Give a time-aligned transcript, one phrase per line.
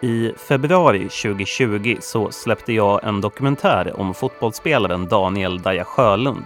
[0.00, 6.42] I februari 2020 så släppte jag en dokumentär om fotbollsspelaren Daniel Daja Sjölund.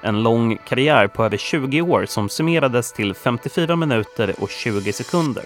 [0.00, 5.44] En lång karriär på över 20 år som summerades till 54 minuter och 20 sekunder.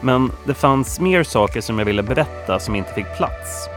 [0.00, 3.68] Men det fanns mer saker som jag ville berätta som inte fick plats.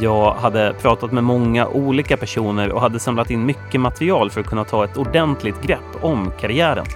[0.00, 4.46] Jag hade pratat med många olika personer och hade samlat in mycket material för att
[4.46, 6.86] kunna ta ett ordentligt grepp om karriären.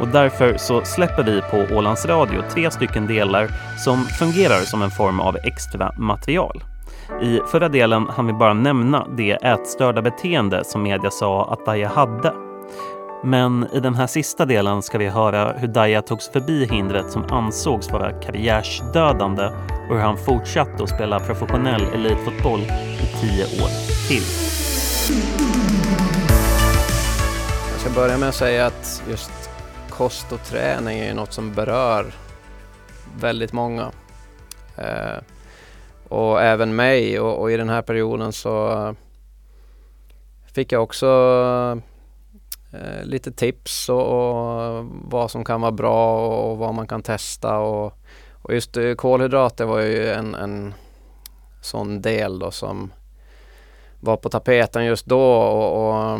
[0.00, 3.48] Och därför så släpper vi på Ålands Radio tre stycken delar
[3.84, 6.62] som fungerar som en form av extra material.
[7.22, 11.88] I förra delen hann vi bara nämna det ätstörda beteende som media sa att Daja
[11.88, 12.34] hade.
[13.24, 17.24] Men i den här sista delen ska vi höra hur Daja togs förbi hindret som
[17.30, 19.44] ansågs vara karriärsdödande
[19.88, 23.70] och hur han fortsatte att spela professionell elitfotboll i tio år
[24.08, 24.22] till.
[27.72, 29.51] Jag ska börja med att säga att just
[29.92, 32.14] kost och träning är ju något som berör
[33.20, 33.90] väldigt många.
[34.76, 35.18] Eh,
[36.08, 38.94] och även mig och, och, i den här perioden så
[40.54, 41.06] fick jag också
[42.72, 47.58] eh, lite tips och, och, vad som kan vara bra och, vad man kan testa
[47.58, 47.98] och,
[48.42, 50.74] och just eh, kolhydrater var ju en, en
[51.60, 52.92] sån del då som
[54.00, 56.18] var på tapeten just då och, och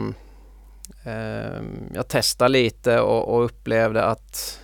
[1.94, 4.60] jag testade lite och, och, upplevde att,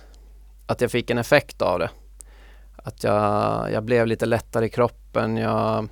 [0.65, 1.89] att jag fick en effekt av det.
[2.75, 5.87] Att jag, jag blev lite lättare i kroppen, jag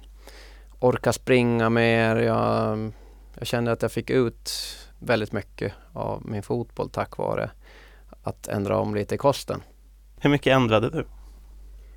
[0.80, 2.92] orkade springa mer, jag,
[3.38, 4.52] jag kände att jag fick ut
[5.00, 7.50] väldigt mycket av min fotboll tack vare
[8.24, 9.64] att ändra om lite i kosten.
[10.20, 11.06] Hur mycket ändrade du?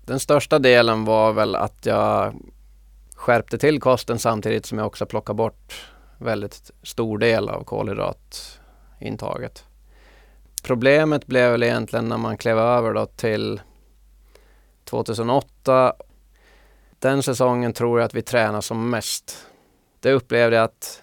[0.04, 2.34] Den största delen var väl att jag
[3.14, 5.90] skärpte till kosten samtidigt som jag också plockade bort
[6.20, 9.64] väldigt stor del av kolhydratintaget.
[10.62, 13.60] Problemet blev väl egentligen när man klev över då till
[14.84, 15.92] 2008.
[16.98, 19.46] Den säsongen tror jag att vi tränade som mest.
[20.00, 21.02] Det upplevde jag att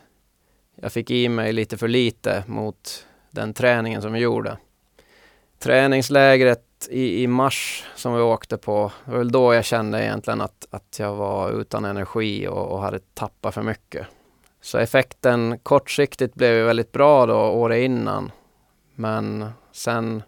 [0.76, 4.58] jag fick i mig lite för lite mot den träningen som vi gjorde.
[5.60, 10.42] Träningslägret i, i mars som vi åkte på, det var väl då jag kände egentligen
[10.42, 14.08] att, att jag var utan energi och, och hade tappat för mycket.
[14.68, 18.32] Så effekten kortsiktigt blev ju väldigt bra då året innan.
[18.96, 20.24] Men sen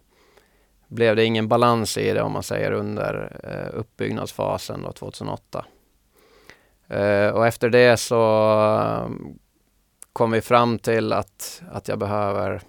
[0.87, 5.65] blev det ingen balans i det om man säger under eh, uppbyggnadsfasen då 2008.
[6.87, 8.15] Eh, och efter det så
[8.79, 9.09] eh,
[10.13, 12.61] kom vi fram till att, att jag behöver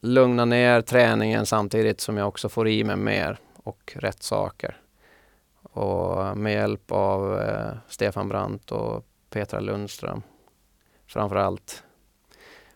[0.00, 4.76] lugna ner träningen samtidigt som jag också får i mig mer och rätt saker.
[5.62, 10.22] Och med hjälp av eh, Stefan Brandt och Petra Lundström
[11.12, 11.84] framför allt.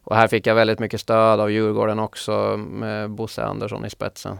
[0.03, 4.39] Och här fick jag väldigt mycket stöd av Djurgården också med Bosse Andersson i spetsen.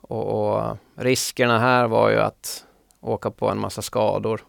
[0.00, 2.66] Och, och riskerna här var ju att
[3.00, 4.40] åka på en massa skador.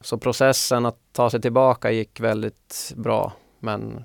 [0.00, 4.04] Så processen att ta sig tillbaka gick väldigt bra men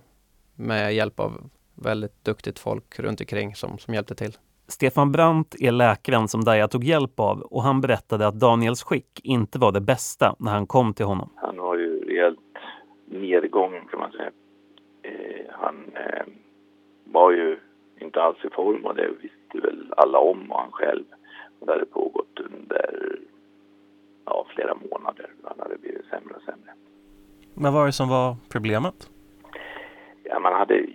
[0.56, 4.38] med hjälp av väldigt duktigt folk runt omkring som, som hjälpte till.
[4.68, 9.20] Stefan Brandt är läkaren som Daja tog hjälp av och han berättade att Daniels skick
[9.24, 11.30] inte var det bästa när han kom till honom.
[11.36, 12.40] Han har ju rejält
[13.10, 14.32] nedgång kan man säga.
[15.02, 16.26] Eh, han eh,
[17.04, 17.58] var ju
[18.00, 21.06] inte alls i form och det visste väl alla om och han själv.
[21.60, 23.20] Och det hade pågått under
[24.26, 25.30] ja, flera månader.
[25.44, 26.74] Han hade blivit sämre och sämre.
[27.54, 29.10] Vad var det som var problemet?
[30.24, 30.86] Ja, man hade,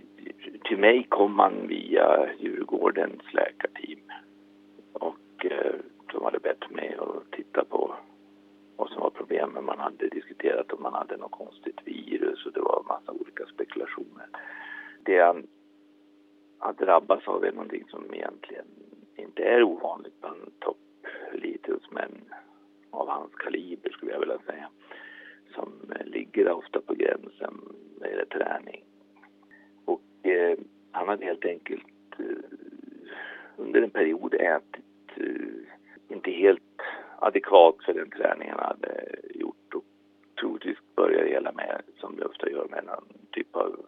[0.65, 4.01] till mig kom man via Djurgårdens läkarteam.
[4.93, 5.75] Och eh,
[6.13, 7.95] de hade bett mig att titta på
[8.77, 9.65] vad som var problemet.
[9.65, 13.47] Man hade diskuterat om man hade något konstigt virus och det var en massa olika
[13.47, 14.27] spekulationer.
[15.03, 15.47] Det han
[16.59, 18.67] har drabbats av är någonting som egentligen
[19.17, 22.25] inte är ovanligt bland toppelitidrottsmän
[22.91, 24.69] av hans kaliber skulle jag vilja säga.
[25.55, 25.73] Som
[26.05, 27.61] ligger ofta på gränsen
[28.01, 28.85] när det gäller träning.
[29.85, 30.59] Och eh,
[30.91, 31.87] han hade helt enkelt
[32.19, 32.27] eh,
[33.57, 34.85] under en period ätit
[35.17, 36.63] eh, inte helt
[37.23, 39.05] adekvat för den träning han hade
[39.35, 39.85] gjort och
[40.41, 43.87] troligtvis börjar det hela med, som det ofta gör, med någon typ av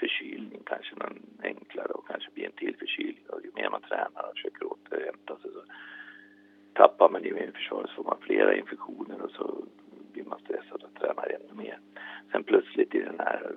[0.00, 4.28] förkylning, kanske någon enklare och kanske blir en till förkylning och ju mer man tränar
[4.28, 5.62] och försöker återhämta sig så
[6.72, 9.64] tappar man immunförsvaret så får man flera infektioner och så
[10.12, 11.78] blir man stressad och tränar ännu mer.
[12.32, 13.52] Sen plötsligt i den här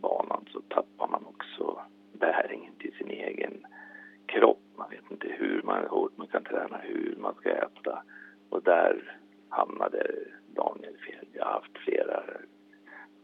[0.00, 1.80] banan så tappar man också
[2.12, 3.66] bäringen till sin egen
[4.34, 4.62] kropp.
[4.76, 8.02] Man vet inte hur man, hårt man kan träna, hur man ska äta.
[8.50, 10.10] Och där hamnade
[10.56, 11.26] Daniel fel.
[11.32, 12.22] Jag har haft flera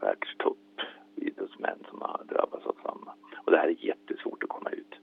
[0.01, 3.13] världstoppidrottsmän som har drabbats av samma.
[3.45, 4.93] Och det här är jättesvårt att komma ut.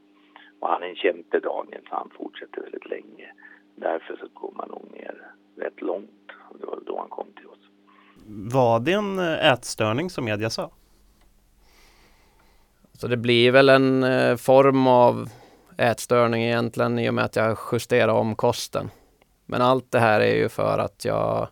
[0.61, 3.33] Och han är en kämpe, Daniel, så han fortsätter väldigt länge.
[3.77, 6.31] Därför så går man nog ner rätt långt.
[6.51, 7.59] Och det var då han kom till oss.
[8.53, 10.71] Var det en eh, ätstörning som media sa?
[12.93, 15.29] Så det blir väl en eh, form av
[15.79, 18.91] ätstörning egentligen i och med att jag justerar om kosten.
[19.47, 21.49] Men allt det här är ju för att jag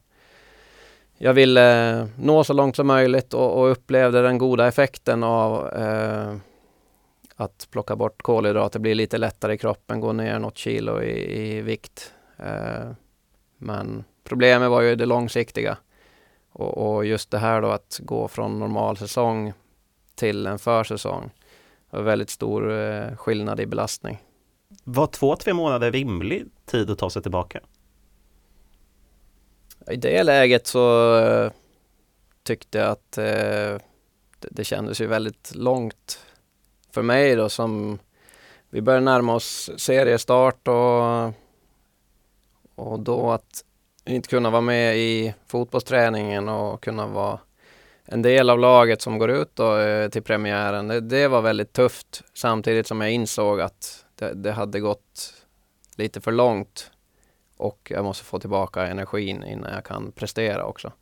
[1.19, 6.37] jag ville nå så långt som möjligt och, och upplevde den goda effekten av eh,
[7.37, 11.61] att plocka bort kolhydrater, bli lite lättare i kroppen, gå ner något kilo i, i
[11.61, 12.12] vikt.
[12.38, 12.90] Eh,
[13.58, 15.76] men problemet var ju det långsiktiga.
[16.52, 19.52] Och, och, just det här då att gå från normal säsong
[20.14, 21.31] till en försäsong.
[21.91, 24.19] Det var väldigt stor eh, skillnad i belastning.
[24.85, 27.61] Var två, tre månader rimlig tid att ta sig tillbaka?
[29.91, 31.50] I det läget så eh,
[32.43, 33.25] tyckte jag att eh,
[34.41, 36.21] det, det kändes ju väldigt långt
[36.91, 37.99] för mig då som
[38.71, 41.32] vi börjar närma oss seriestart och,
[42.75, 43.65] och då att
[44.05, 47.39] inte kunna vara med i fotbollsträningen och kunna vara
[48.06, 50.88] en del av laget som går ut då, eh, till premiären.
[50.88, 55.35] Det, det, var väldigt tufft samtidigt som jag insåg att det, det, hade gått
[55.97, 56.91] lite för långt
[57.56, 60.93] och jag måste få tillbaka energin innan jag kan prestera också.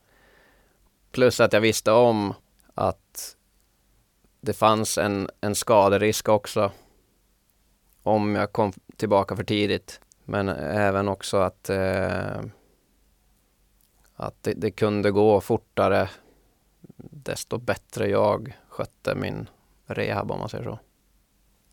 [1.12, 2.34] Plus att jag visste om
[2.74, 3.36] att
[4.40, 6.72] det fanns en, en skaderisk också
[8.02, 10.00] om jag kom tillbaka för tidigt.
[10.24, 12.40] Men eh, även också att, eh,
[14.16, 16.08] att det, det, kunde gå fortare
[16.96, 19.48] desto bättre jag skötte min
[19.86, 20.78] rehab om man säger så.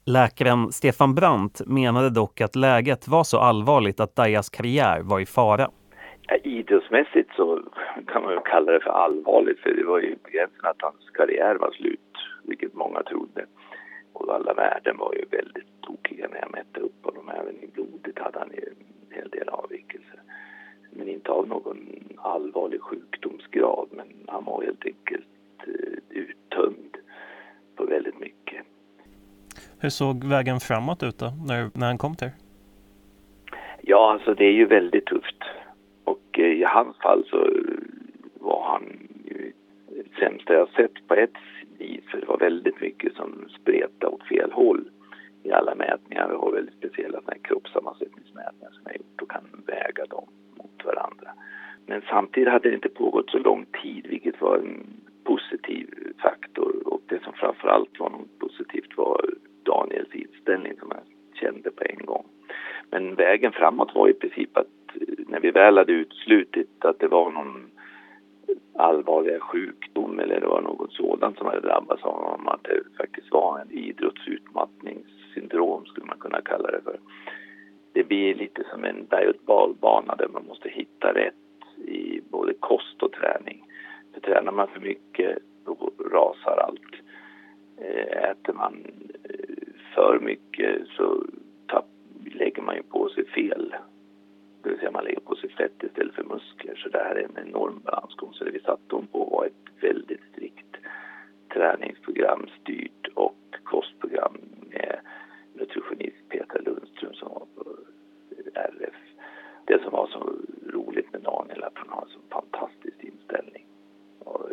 [0.06, 5.26] Läkaren Stefan Brandt menade dock att läget var så allvarligt att Dajas karriär var i
[5.26, 5.70] fara.
[6.28, 7.62] Ja, idrottsmässigt så
[8.08, 11.56] kan man ju kalla det för allvarligt för det var ju gränsen att hans karriär
[11.56, 12.14] var slut,
[12.44, 13.46] vilket många trodde.
[14.14, 17.30] Och alla värden var ju väldigt tokiga när jag mätte upp honom.
[17.30, 20.20] Även i blodet hade han ju en hel del avvikelser.
[20.92, 21.78] Men inte av någon
[22.18, 25.28] allvarlig sjukdomsgrad, men han var helt enkelt
[25.68, 26.98] eh, uttömd
[27.76, 28.66] på väldigt mycket.
[29.80, 32.34] Hur såg vägen framåt ut då, när, när han kom till er?
[33.82, 35.44] Ja, alltså det är ju väldigt tufft.
[36.04, 37.50] Och eh, i hans fall så
[38.40, 38.84] var han
[39.26, 39.52] ju
[40.20, 41.38] sämsta jag sett på ett
[41.78, 42.04] vis.
[42.12, 44.90] För det var väldigt mycket som spretade åt fel håll
[45.44, 46.30] i alla mätningar.
[46.30, 50.28] Vi har väldigt speciella kroppssammansättningsmätningar som jag gjort och kan väga dem
[50.64, 51.30] mot varandra.
[51.86, 55.90] Men samtidigt hade det inte pågått så lång tid vilket var en positiv
[56.22, 59.26] faktor och det som framförallt var något positivt var
[59.64, 61.02] Daniels inställning som jag
[61.40, 62.26] kände på en gång.
[62.90, 67.08] Men vägen framåt var i princip att eh, när vi väl hade uteslutit att det
[67.08, 67.72] var någon
[68.76, 73.32] allvarlig sjukdom eller det var något sådant som hade drabbats av honom, att det faktiskt
[73.32, 77.00] var en idrottsutmattningssyndrom skulle man kunna kalla det för.
[77.94, 81.34] Det blir lite som en berg och dalbana där man måste hitta rätt
[81.88, 83.66] i både kost och träning.
[84.14, 86.96] För tränar man för mycket då rasar allt.
[87.78, 88.86] Eh, äter man
[89.24, 91.24] eh, för mycket så
[91.68, 91.86] tapp,
[92.26, 93.76] lägger man ju på sig fel.
[94.64, 96.76] Det vill säga man lägger på sig fett istället för muskler.
[96.76, 98.34] Så det här är en enorm balansgång.
[98.34, 100.78] Så det vi satte hon på var ett väldigt strikt
[101.54, 104.38] träningsprogram styrt och kostprogram
[104.70, 105.00] med
[105.62, 107.64] nutritionist Peter Lundström som var på
[108.54, 109.00] RF.
[109.66, 110.20] Det som var så
[110.74, 113.66] roligt med Daniel att han har en så fantastisk inställning
[114.20, 114.46] och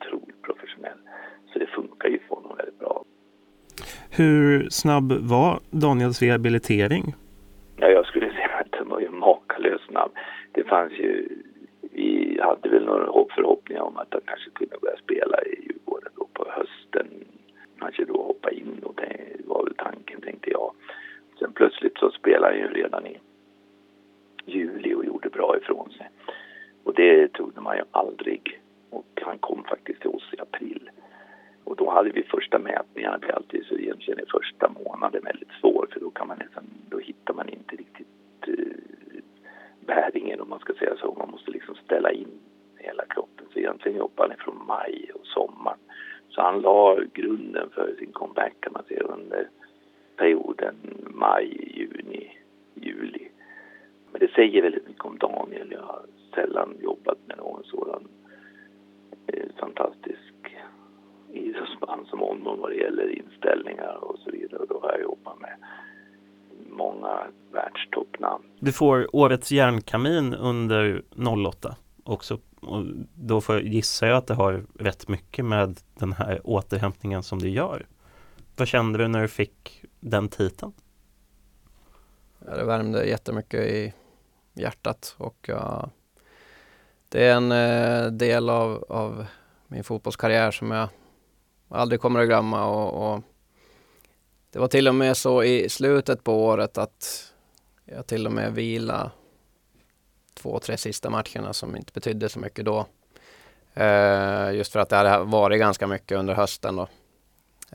[0.00, 0.98] otroligt professionell.
[1.52, 3.04] Så det funkar ju för honom väldigt bra.
[4.10, 7.14] Hur snabb var Daniels rehabilitering?
[7.76, 10.10] Ja, jag skulle säga att den var ju makalöst snabb.
[10.52, 11.28] Det fanns ju,
[11.80, 16.12] vi hade väl några hopp förhoppningar om att han kanske kunde börja spela i Djurgården
[16.16, 17.06] då på hösten.
[17.78, 20.72] Kanske då hoppa in och det var väl tanken tänkte jag.
[21.38, 23.18] Sen plötsligt så spelade han ju redan i
[24.46, 26.08] juli och gjorde bra ifrån sig.
[26.84, 28.60] Och det trodde man ju aldrig.
[28.90, 30.90] Och han kom faktiskt till oss i april.
[31.64, 35.52] Och då hade vi första mätningarna, det är alltid så egentligen är första månaden väldigt
[35.60, 38.08] svår för då kan man nästan, då hittar man inte riktigt
[38.46, 39.22] eh,
[39.80, 41.14] bäringen om man ska säga så.
[41.18, 42.28] Man måste liksom ställa in
[42.76, 43.46] hela kroppen.
[43.52, 45.78] Så egentligen jobbar han från maj och sommaren.
[46.28, 49.48] Så han la grunden för sin comeback kan man säga under
[50.16, 52.38] perioden maj, juni,
[52.74, 53.28] juli.
[54.12, 55.72] Men det säger väldigt mycket om Daniel.
[55.72, 56.02] Jag har
[56.34, 58.08] sällan jobbat med någon sådan
[59.26, 60.34] eh, fantastisk
[61.32, 64.60] idrottsman som honom vad det gäller inställningar och så vidare.
[64.60, 65.56] Och då har jag jobbat med
[66.70, 67.18] många
[67.52, 68.44] världstoppnamn.
[68.60, 71.02] Du får Årets järnkamin under
[71.46, 72.38] 08 också.
[72.60, 77.22] Och då får jag gissar jag att det har rätt mycket med den här återhämtningen
[77.22, 77.86] som du gör.
[78.56, 80.72] Vad kände du när du fick den titeln?
[82.46, 83.92] Ja, det värmde jättemycket i
[84.54, 85.90] hjärtat och jag
[87.08, 89.26] det är en eh, del av, av
[89.68, 90.88] min fotbollskarriär som jag
[91.68, 92.66] aldrig kommer att glömma.
[92.66, 93.22] Och, och,
[94.50, 97.32] det var till och med så i slutet på året att
[97.92, 99.10] jag till och med vila
[100.34, 102.86] två, tre sista matcherna som inte betydde så mycket då.
[103.74, 106.88] Eh, just för att det hade varit ganska mycket under hösten då.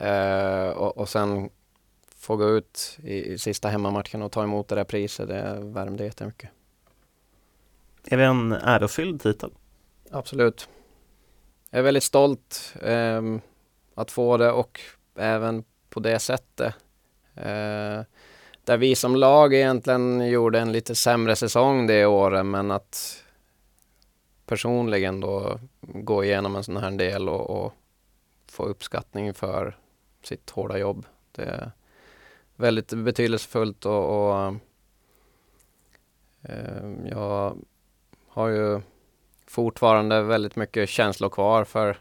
[0.04, 1.50] Eh, och, och sen
[2.16, 6.04] få gå ut i, i sista hemmamatchen och ta emot det där priset, det värmde
[6.04, 6.50] jättemycket.
[8.04, 9.50] Är det en ärofylld titel?
[10.10, 10.68] Absolut.
[11.70, 13.22] Jag är väldigt stolt eh,
[13.94, 14.80] att få det och
[15.16, 16.74] även på det sättet.
[17.34, 18.00] Eh,
[18.64, 23.22] där vi som lag egentligen gjorde en lite sämre säsong det året men att
[24.46, 27.72] personligen då gå igenom en sån här del och, och
[28.46, 29.78] få uppskattning för
[30.22, 31.06] sitt hårda jobb.
[31.32, 31.70] Det är
[32.56, 34.54] väldigt betydelsefullt och, och
[36.42, 37.56] eh, jag
[38.28, 38.80] har ju
[39.46, 41.98] fortfarande väldigt mycket känslor kvar för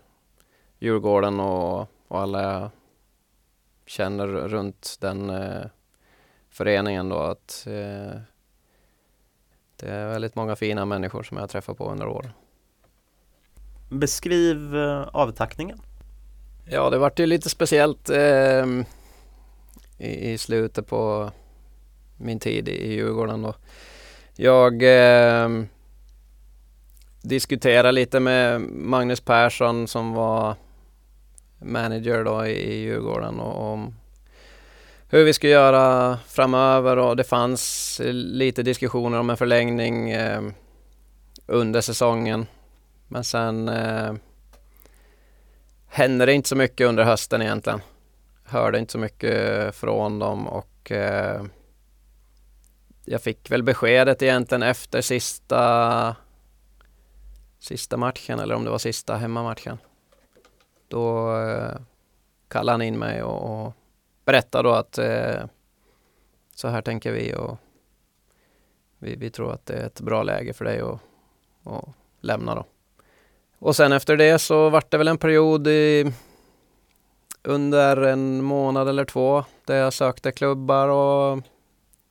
[0.80, 2.70] Djurgården och, och alla jag
[3.86, 5.66] känner runt den eh,
[6.54, 8.20] föreningen då att eh,
[9.76, 12.32] det är väldigt många fina människor som jag har träffat på under åren.
[13.90, 15.80] Beskriv eh, avtackningen.
[16.70, 18.66] Ja, det vart ju lite speciellt eh,
[19.98, 21.32] i, i, slutet på
[22.18, 23.42] min tid i Djurgården.
[23.42, 23.56] Då.
[24.36, 25.50] Jag eh,
[27.22, 30.56] diskuterade lite med Magnus Persson som var
[31.60, 33.96] manager då i Djurgården och om
[35.14, 40.42] hur vi ska göra framöver och det fanns lite diskussioner om en förlängning eh,
[41.46, 42.46] under säsongen.
[43.08, 44.14] Men sen eh,
[45.88, 47.82] hände det inte så mycket under hösten egentligen.
[48.44, 51.44] Hörde inte så mycket från dem och eh,
[53.06, 56.16] jag fick väl beskedet egentligen efter sista
[57.60, 59.78] sista matchen eller om det var sista hemmamatchen.
[60.88, 61.80] Då eh,
[62.48, 63.74] kallade han in mig och, och
[64.26, 65.46] berätta då att eh,
[66.56, 67.58] så här tänker vi och
[69.00, 71.00] vi, vi, tror att det är ett bra läge för dig att,
[71.64, 71.86] att
[72.22, 72.66] lämna då.
[73.60, 76.14] Och sen efter det så vart det väl en period i,
[77.44, 81.44] under en månad eller två där jag sökte klubbar och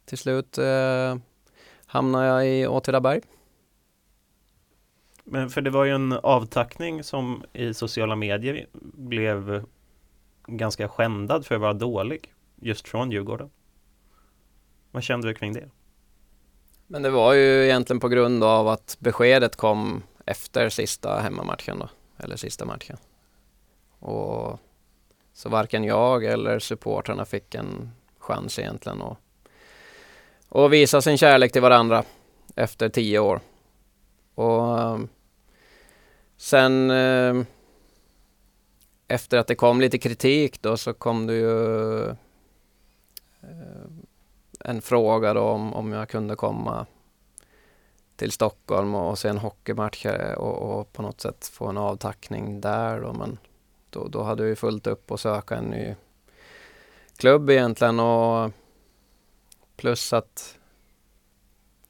[0.04, 1.16] till slut eh,
[1.86, 3.20] hamnade jag i Åtvidaberg.
[5.24, 9.64] Men för det var ju en avtackning som i sociala medier blev
[10.46, 13.50] ganska skändad för att vara dålig just från Djurgården.
[14.90, 15.68] Vad kände du kring det?
[16.86, 21.88] Men det var ju egentligen på grund av att beskedet kom efter sista hemmamatchen då,
[22.16, 22.96] eller sista matchen.
[23.98, 24.60] Och
[25.32, 29.18] så varken jag eller supportrarna fick en chans egentligen att,
[30.48, 32.04] att visa sin kärlek till varandra
[32.56, 33.40] efter tio år.
[34.34, 34.98] Och eh,
[36.36, 37.42] sen eh,
[39.12, 42.14] efter att det kom lite kritik då så kom det ju eh,
[44.60, 46.86] en fråga då om, om jag kunde komma
[48.16, 52.60] till Stockholm och se en hockeymatch eh, och, och, på något sätt få en avtackning
[52.60, 53.12] där då.
[53.12, 53.38] Men
[53.90, 55.94] då, då hade vi fullt upp och söka en ny
[57.16, 58.50] klubb egentligen och
[59.76, 60.58] plus att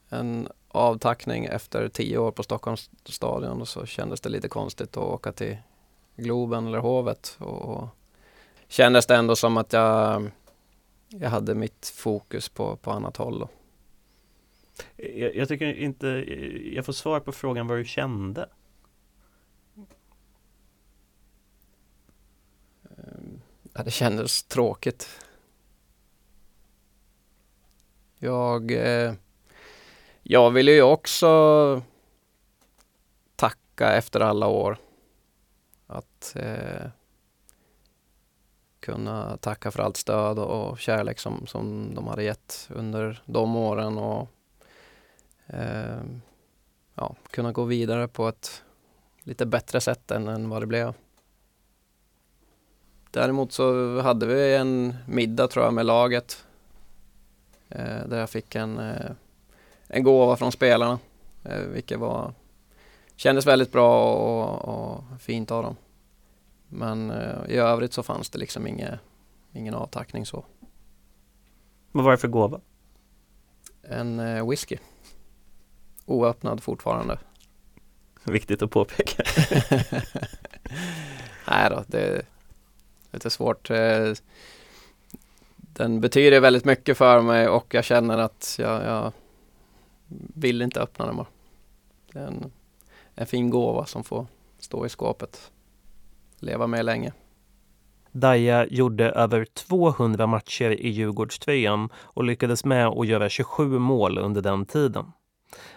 [0.09, 5.33] en avtackning efter tio år på Stockholms stadion så kändes det lite konstigt att åka
[5.33, 5.57] till
[6.16, 7.37] Globen eller Hovet.
[7.40, 7.88] Och
[8.69, 10.31] kändes det ändå som att jag,
[11.09, 13.38] jag hade mitt fokus på, på annat håll.
[13.38, 13.49] Då.
[14.97, 16.07] Jag, jag tycker inte
[16.75, 18.49] jag får svar på frågan vad du kände.
[23.75, 25.09] Ja, det kändes tråkigt.
[28.19, 29.14] Jag, eh,
[30.23, 31.83] jag ville ju också
[33.37, 34.78] tacka efter alla år
[36.23, 36.91] att eh,
[38.81, 43.57] kunna tacka för allt stöd och, och kärlek som, som de hade gett under de
[43.57, 44.29] åren och
[45.47, 46.02] eh,
[46.95, 48.62] ja, kunna gå vidare på ett
[49.23, 50.95] lite bättre sätt än, än vad det blev.
[53.11, 56.47] Däremot så hade vi en middag tror jag med laget
[57.69, 59.11] eh, där jag fick en, eh,
[59.88, 60.99] en gåva från spelarna,
[61.45, 62.35] eh, vilket var
[63.17, 65.76] kändes väldigt bra och, och fint av dem.
[66.75, 68.99] Men eh, i övrigt så fanns det liksom inge,
[69.52, 70.45] ingen avtackning så.
[71.93, 72.61] Vad var det för gåva?
[73.83, 74.76] En eh, whisky.
[76.07, 77.19] Oöppnad fortfarande.
[78.25, 79.23] Viktigt att påpeka.
[81.49, 82.23] Nej då, det är
[83.11, 83.71] lite svårt.
[83.71, 84.12] Eh,
[85.57, 89.12] den betyder väldigt mycket för mig och jag känner att jag, jag
[90.35, 91.26] vill inte öppna den bara.
[92.12, 92.52] Det är en
[93.14, 94.26] en fin gåva som får
[94.59, 95.50] stå i skåpet.
[96.42, 97.12] Leva med länge.
[98.12, 104.42] Daja gjorde över 200 matcher i Djurgårdströjan och lyckades med att göra 27 mål under
[104.42, 105.04] den tiden.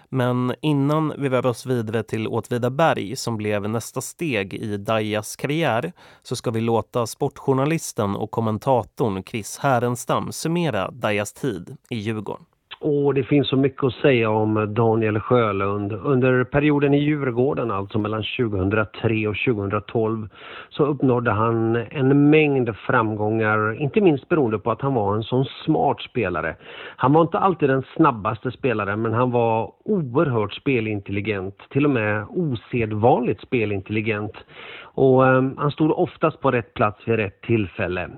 [0.10, 5.94] Men innan vi rör oss vidare till Åtvidaberg som blev nästa steg i Dajas karriär
[6.24, 12.46] så ska vi låta sportjournalisten och kommentatorn Chris Härenstam summera Dajas tid i Djurgården.
[12.88, 15.94] Och det finns så mycket att säga om Daniel Sjölund.
[15.94, 20.28] Under perioden i Djurgården, alltså mellan 2003 och 2012,
[20.70, 25.46] så uppnådde han en mängd framgångar, inte minst beroende på att han var en sån
[25.46, 26.56] smart spelare.
[26.98, 32.26] Han var inte alltid den snabbaste spelaren, men han var oerhört spelintelligent, till och med
[32.30, 34.34] osedvanligt spelintelligent.
[34.82, 38.10] Och eh, han stod oftast på rätt plats vid rätt tillfälle.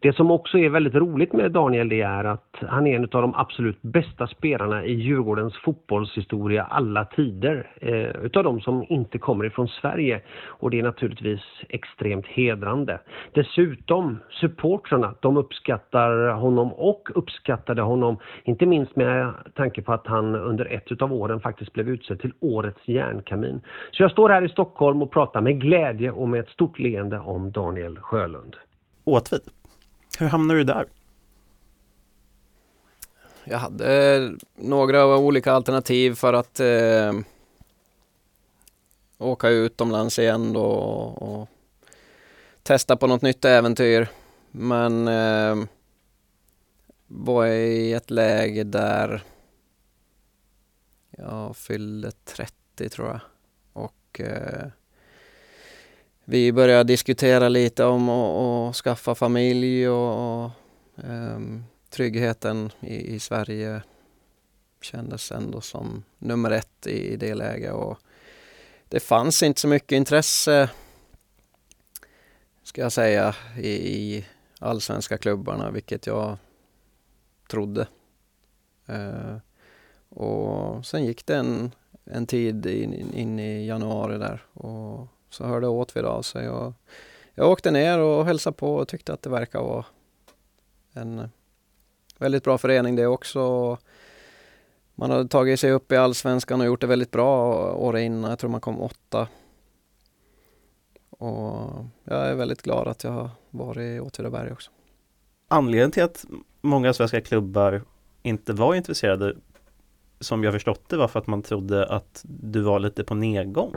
[0.00, 3.22] Det som också är väldigt roligt med Daniel det är att han är en av
[3.22, 7.70] de absolut bästa spelarna i Djurgårdens fotbollshistoria alla tider.
[7.80, 10.20] Eh, utav de som inte kommer ifrån Sverige.
[10.46, 13.00] Och det är naturligtvis extremt hedrande.
[13.32, 18.16] Dessutom, supportrarna, de uppskattar honom och uppskattade honom.
[18.44, 22.32] Inte minst med tanke på att han under ett utav åren faktiskt blev utsedd till
[22.40, 23.60] Årets järnkamin.
[23.90, 27.18] Så jag står här i Stockholm och pratar med glädje och med ett stort leende
[27.18, 28.56] om Daniel Sjölund.
[29.04, 29.57] Åtvid.
[30.18, 30.86] Hur hamnade du där?
[33.44, 37.12] Jag hade eh, några olika alternativ för att eh,
[39.18, 41.48] åka utomlands igen då och, och,
[42.62, 44.08] testa på något nytt äventyr.
[44.50, 45.64] Men eh,
[47.06, 49.22] var i ett läge där
[51.10, 53.20] jag fyllde 30 tror jag.
[53.72, 54.68] Och eh,
[56.30, 60.50] vi började diskutera lite om att skaffa familj och, och
[60.94, 63.82] um, tryggheten i, i, Sverige
[64.80, 67.72] kändes ändå som nummer ett i, i det läget.
[67.72, 67.98] Och
[68.88, 70.70] det fanns inte så mycket intresse,
[72.62, 74.26] ska jag säga, i, i
[74.58, 76.36] allsvenska klubbarna, vilket jag
[77.50, 77.86] trodde.
[78.90, 79.36] Uh,
[80.08, 85.68] och sen gick det en, en tid in, in i januari där och så hörde
[85.68, 86.72] Åtvid av sig och
[87.34, 89.84] jag åkte ner och hälsade på och tyckte att det verkar vara
[90.92, 91.30] en
[92.18, 93.76] väldigt bra förening det också.
[94.94, 98.30] Man hade tagit sig upp i allsvenskan och gjort det väldigt bra året innan.
[98.30, 99.28] Jag tror man kom åtta.
[101.10, 104.70] Och jag är väldigt glad att jag har varit i Åtvidaberg också.
[105.48, 106.24] Anledningen till att
[106.60, 107.82] många svenska klubbar
[108.22, 109.36] inte var intresserade
[110.20, 113.74] som jag förstått det var för att man trodde att du var lite på nedgång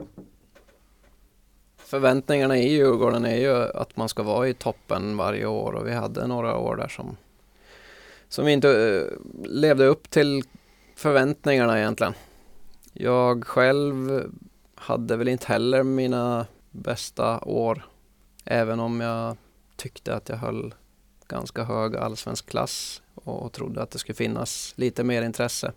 [1.92, 5.92] förväntningarna i Djurgården är ju att man ska vara i toppen varje år och vi
[5.92, 7.18] hade några år där som,
[8.30, 9.18] som vi inte eh,
[9.50, 10.44] levde upp till
[10.96, 12.14] förväntningarna egentligen.
[12.94, 14.24] Jag själv
[14.76, 17.86] hade väl inte heller mina bästa år,
[18.46, 19.38] även om jag
[19.76, 20.74] tyckte att jag höll
[21.28, 25.72] ganska hög allsvensk klass och trodde att det skulle finnas lite mer intresse.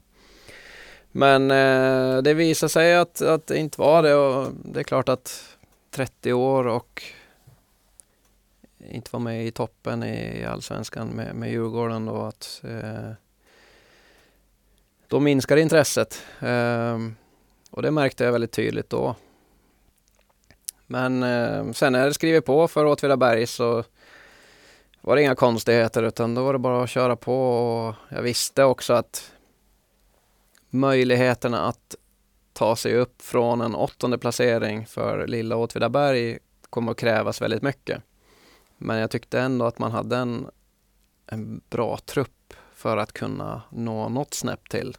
[1.12, 5.08] Men eh, det visade sig att, att det inte var det och det är klart
[5.08, 5.53] att
[5.94, 7.02] 30 år och
[8.78, 13.10] inte var med i toppen i allsvenskan med, med Djurgården då att eh,
[15.08, 16.22] då minskade intresset.
[16.40, 16.98] Eh,
[17.70, 19.16] och det märkte jag väldigt tydligt då.
[20.86, 23.84] Men eh, sen när jag skrev på för Åtvidaberg så
[25.00, 28.64] var det inga konstigheter utan då var det bara att köra på och jag visste
[28.64, 29.32] också att
[30.70, 31.96] möjligheterna att
[32.54, 36.38] ta sig upp från en åttonde placering för lilla Åtvidaberg
[36.70, 38.02] kommer att krävas väldigt mycket.
[38.78, 40.46] Men jag tyckte ändå att man hade en,
[41.26, 44.96] en bra trupp för att kunna nå något snäpp till.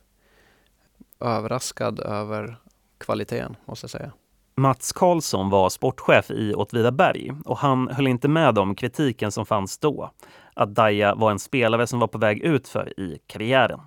[1.19, 2.55] Överraskad över
[2.97, 4.11] kvaliteten, måste jag säga.
[4.57, 9.77] Mats Karlsson var sportchef i Åtvidaberg och han höll inte med om kritiken som fanns
[9.77, 10.11] då.
[10.53, 13.79] Att Daja var en spelare som var på väg ut för i karriären.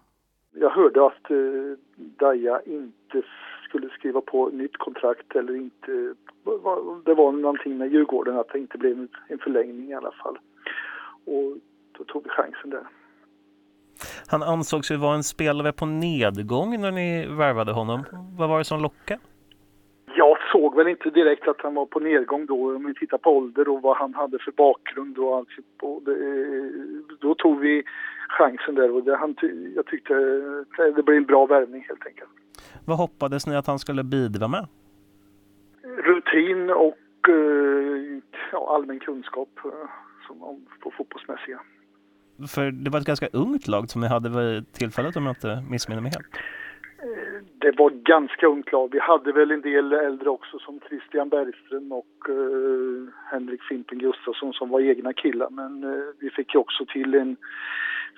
[0.53, 3.23] Jag hörde att uh, Daja inte
[3.69, 6.15] skulle skriva på nytt kontrakt eller inte.
[7.05, 10.39] Det var någonting med Djurgården att det inte blev en förlängning i alla fall.
[11.25, 11.57] Och
[11.99, 12.87] då tog vi chansen där.
[14.27, 18.05] Han ansågs ju vara en spelare på nedgång när ni värvade honom.
[18.39, 19.21] Vad var det som lockade?
[20.17, 23.31] Jag såg väl inte direkt att han var på nedgång då om vi tittar på
[23.31, 25.49] ålder och vad han hade för bakgrund och allt.
[25.83, 26.17] Och det,
[27.21, 27.83] då tog vi
[28.29, 29.35] chansen där och det, han,
[29.77, 30.15] jag tyckte
[30.97, 32.31] det blev en bra värvning helt enkelt.
[32.85, 34.67] Vad hoppades ni att han skulle bidra med?
[35.83, 38.21] Rutin och eh,
[38.53, 39.71] ja, allmän kunskap eh,
[40.27, 41.61] som på fotbollsmässiga.
[42.55, 45.63] För det var ett ganska ungt lag som ni hade vid tillfället om jag inte
[45.71, 46.37] missminner mig helt.
[47.03, 48.89] Eh, det var ganska ungt lag.
[48.93, 54.53] Vi hade väl en del äldre också som Christian Bergström och uh, Henrik Fimpen Gustafsson
[54.53, 55.51] som var egna killar.
[55.51, 57.37] Men uh, vi fick ju också till en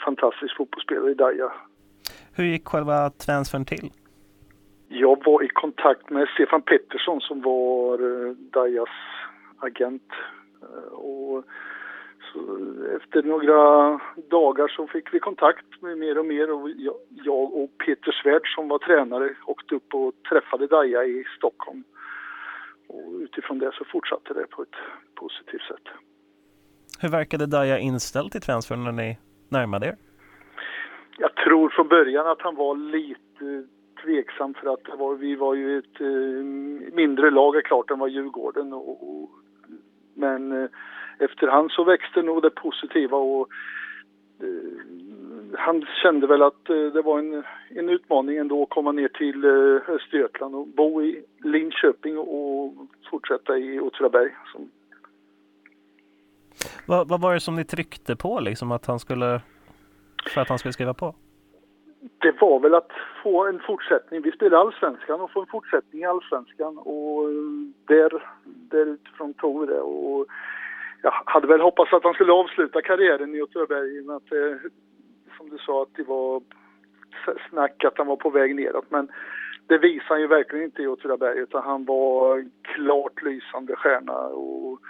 [0.04, 1.52] fantastisk fotbollsspelare i Daja.
[2.36, 3.90] Hur gick själva transfern till?
[4.88, 8.88] Jag var i kontakt med Stefan Pettersson som var uh, Dajas
[9.58, 10.12] agent.
[10.62, 11.44] Uh, och
[12.96, 16.70] efter några dagar så fick vi kontakt med mer och mer och
[17.10, 21.84] jag och Peter Svärd som var tränare åkte upp och träffade Daja i Stockholm.
[22.88, 24.76] Och utifrån det så fortsatte det på ett
[25.14, 25.86] positivt sätt.
[27.00, 29.18] Hur verkade Daja inställd till transfern när ni
[29.50, 29.96] närmade er?
[31.18, 33.66] Jag tror från början att han var lite
[34.02, 36.44] tveksam för att var, vi var ju ett eh,
[36.94, 39.30] mindre lag är klart än vad Djurgården och, och
[40.14, 40.70] men eh,
[41.18, 43.48] efterhand så växte nog det positiva och
[44.40, 44.80] eh,
[45.58, 49.44] han kände väl att eh, det var en, en utmaning ändå att komma ner till
[49.44, 52.74] eh, Östergötland och bo i Linköping och
[53.10, 54.30] fortsätta i Åtvidaberg.
[56.86, 59.40] Vad, vad, var det som ni tryckte på liksom att han skulle,
[60.34, 61.14] för att han skulle skriva på?
[62.18, 62.90] Det var väl att
[63.22, 64.22] få en fortsättning.
[64.22, 67.36] Vi spelade allsvenskan och få en fortsättning i allsvenskan och eh,
[67.86, 69.80] där, där utifrån tog vi det.
[69.80, 70.26] Och
[71.02, 74.30] jag hade väl hoppats att han skulle avsluta karriären i Åtvidaberg i och med att
[74.30, 74.58] det,
[75.36, 76.42] som du sa, att det var
[77.50, 78.86] snack att han var på väg neråt.
[78.88, 79.08] Men
[79.66, 84.18] det visade han ju verkligen inte i Åtvidaberg utan han var klart lysande stjärna.
[84.18, 84.80] Och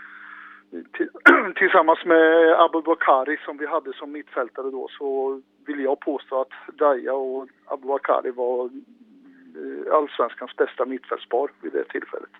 [1.56, 6.76] tillsammans med Abu Bakari som vi hade som mittfältare då så vill jag påstå att
[6.78, 12.30] Daya och Abu Bakari var eh, allsvenskans bästa mittfältspar vid det tillfället.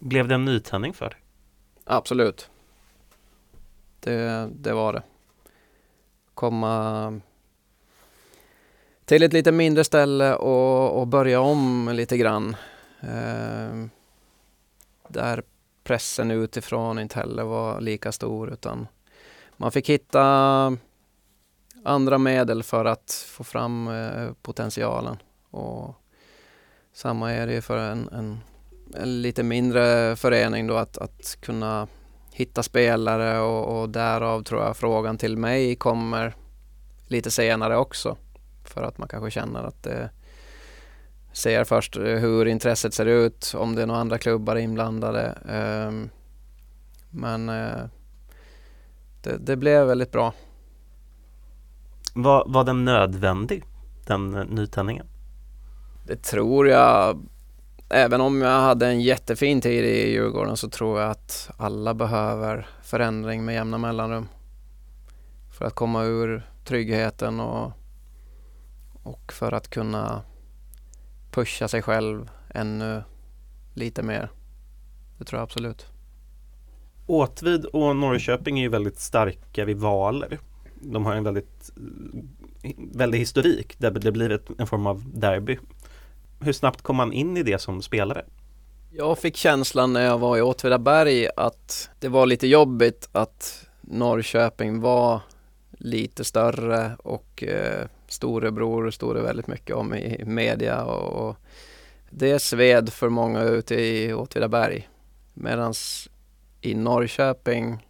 [0.00, 1.18] Blev det en nytändning för dig?
[1.84, 2.50] Absolut.
[4.00, 5.02] Det, det var det.
[6.34, 7.20] Komma
[9.04, 12.56] till ett lite mindre ställe och, och börja om lite grann.
[13.00, 13.86] Eh,
[15.08, 15.42] där
[15.86, 18.86] pressen utifrån inte heller var lika stor utan
[19.56, 20.22] man fick hitta
[21.84, 25.16] andra medel för att få fram eh, potentialen.
[25.50, 25.94] Och
[26.92, 28.40] samma är det för en, en,
[28.94, 31.88] en, lite mindre förening då att, att kunna
[32.32, 36.34] hitta spelare och, och därav tror jag frågan till mig kommer
[37.06, 38.16] lite senare också.
[38.64, 40.10] För att man kanske känner att det
[41.36, 45.38] ser först hur intresset ser ut, om det är några andra klubbar inblandade.
[45.88, 46.10] Um,
[47.10, 47.86] men uh,
[49.22, 50.34] det, det, blev väldigt bra.
[52.14, 53.64] Var, var den nödvändig,
[54.06, 55.06] den nytändningen?
[56.06, 57.18] Det tror jag
[57.88, 62.68] även om jag hade en jättefin tid i Djurgården så tror jag att alla behöver
[62.82, 64.28] förändring med jämna mellanrum.
[65.50, 67.72] För att komma ur tryggheten och,
[69.02, 70.22] och för att kunna
[71.36, 73.02] pusha sig själv ännu
[73.74, 74.30] lite mer.
[75.18, 75.86] Det tror jag absolut.
[77.06, 80.38] Åtvid och Norrköping är ju väldigt starka rivaler.
[80.80, 81.70] De har en väldigt,
[82.76, 85.58] väldigt historik där det blir en form av derby
[86.40, 88.24] hur snabbt kom man in i det som spelare?
[88.90, 94.80] Jag fick känslan när jag var i Åtvidaberg att det var lite jobbigt att Norrköping
[94.80, 95.20] var
[95.70, 101.36] lite större och eh, storebror stod det väldigt mycket om i media och, och
[102.10, 104.88] det sved för många ute i Åtvidaberg.
[105.34, 105.74] Medan
[106.60, 107.86] i Norrköping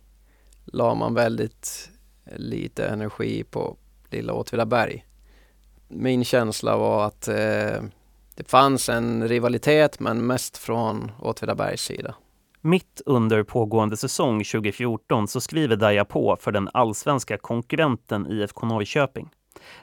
[0.65, 1.91] la man väldigt
[2.37, 3.77] lite energi på
[4.11, 5.05] lilla Åtvidaberg.
[5.89, 7.83] Min känsla var att eh,
[8.35, 12.15] det fanns en rivalitet men mest från Åtvidabergs sida.
[12.61, 19.31] Mitt under pågående säsong 2014 så skriver Daja på för den allsvenska konkurrenten IFK Norrköping.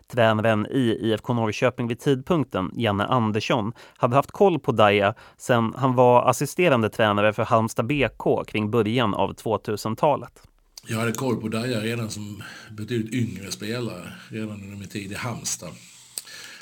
[0.08, 5.96] Tränaren i IFK Norrköping vid tidpunkten, Janne Andersson, hade haft koll på Daja sedan han
[5.96, 10.44] var assisterande tränare för Halmstad BK kring början av 2000-talet.
[10.88, 15.16] Jag hade koll på Daja redan som betydligt yngre spelare, redan under min tid i
[15.16, 15.72] Halmstad.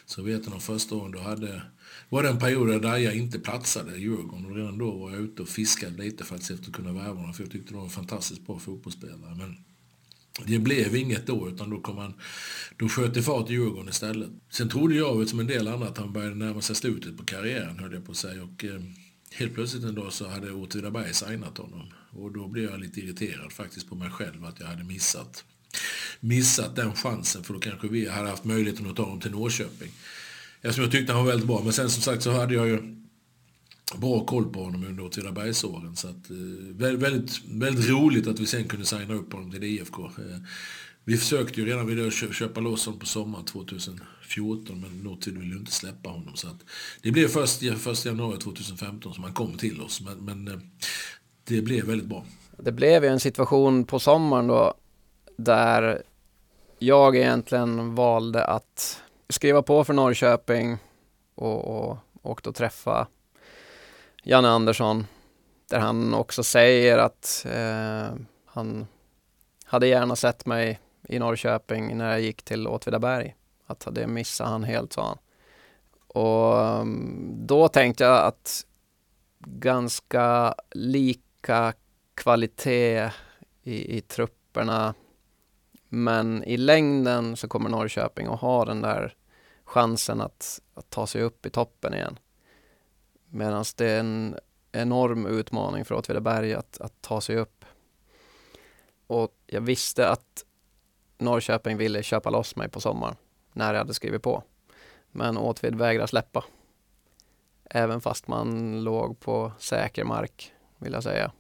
[0.06, 1.62] Så vet jag de första åren då hade
[2.10, 5.20] var det en period där Daja inte platsade i Djurgården och redan då var jag
[5.20, 7.90] ute och fiskade lite för att kunna värva honom för jag tyckte de var en
[7.90, 9.36] fantastiskt bra fotbollsspelare.
[9.36, 9.58] Men
[10.46, 12.14] det blev inget då utan då, kom han,
[12.78, 14.30] då sköt det fart i Djurgården istället.
[14.50, 17.80] Sen trodde jag som en del andra att han började närma sig slutet på karriären
[17.80, 18.44] höll jag på att säga.
[18.44, 18.82] Och, eh,
[19.32, 21.94] helt plötsligt en dag så hade Åtvidaberg signat honom.
[22.12, 25.44] Och då blev jag lite irriterad faktiskt på mig själv att jag hade missat,
[26.20, 29.92] missat den chansen för då kanske vi hade haft möjligheten att ta honom till Norrköping.
[30.62, 31.62] Eftersom jag tyckte han var väldigt bra.
[31.64, 33.02] Men sen som sagt så hade jag ju
[33.98, 35.96] bra koll på honom under Åtvidabergsåren.
[35.96, 40.06] Så att, eh, väldigt, väldigt roligt att vi sen kunde signa upp honom till IFK.
[40.06, 40.38] Eh,
[41.04, 45.54] Vi försökte ju redan vid det köpa loss honom på sommaren 2014 men Notid ville
[45.54, 46.36] ju inte släppa honom.
[46.36, 46.58] Så att
[47.02, 50.02] det blev först, först januari 2015 som han kom till oss.
[50.02, 50.60] Men, men eh,
[51.44, 52.26] det blev väldigt bra.
[52.58, 54.74] Det blev ju en situation på sommaren då
[55.38, 56.04] där
[56.80, 60.78] jag egentligen valde att skriva på för Norrköping
[61.36, 63.08] och, och åkte och träffa
[64.24, 65.08] Janne Andersson
[65.70, 68.88] där han också säger att eh, han
[69.66, 73.36] hade gärna sett mig i Norrköping när jag gick till Åtvidaberg.
[73.66, 75.18] Att det missade han helt, sa han.
[76.08, 78.66] Och mm, då tänkte jag att
[79.40, 81.74] ganska lika
[82.16, 83.10] kvalitet
[83.64, 84.94] i, i trupperna.
[85.90, 89.16] Men i längden så kommer Norrköping att ha den där
[89.64, 92.20] chansen att, att ta sig upp i toppen igen.
[93.34, 94.36] Medan det är en
[94.72, 97.66] enorm utmaning för Åtvidaberg att, att ta sig upp.
[99.08, 100.46] Och jag visste att
[101.18, 103.16] Norrköping ville köpa loss mig på sommaren
[103.54, 104.44] när jag hade skrivit på.
[105.12, 106.44] Men Åtvid vägrade släppa.
[107.64, 111.32] Även fast man låg på säker mark, vill jag säga.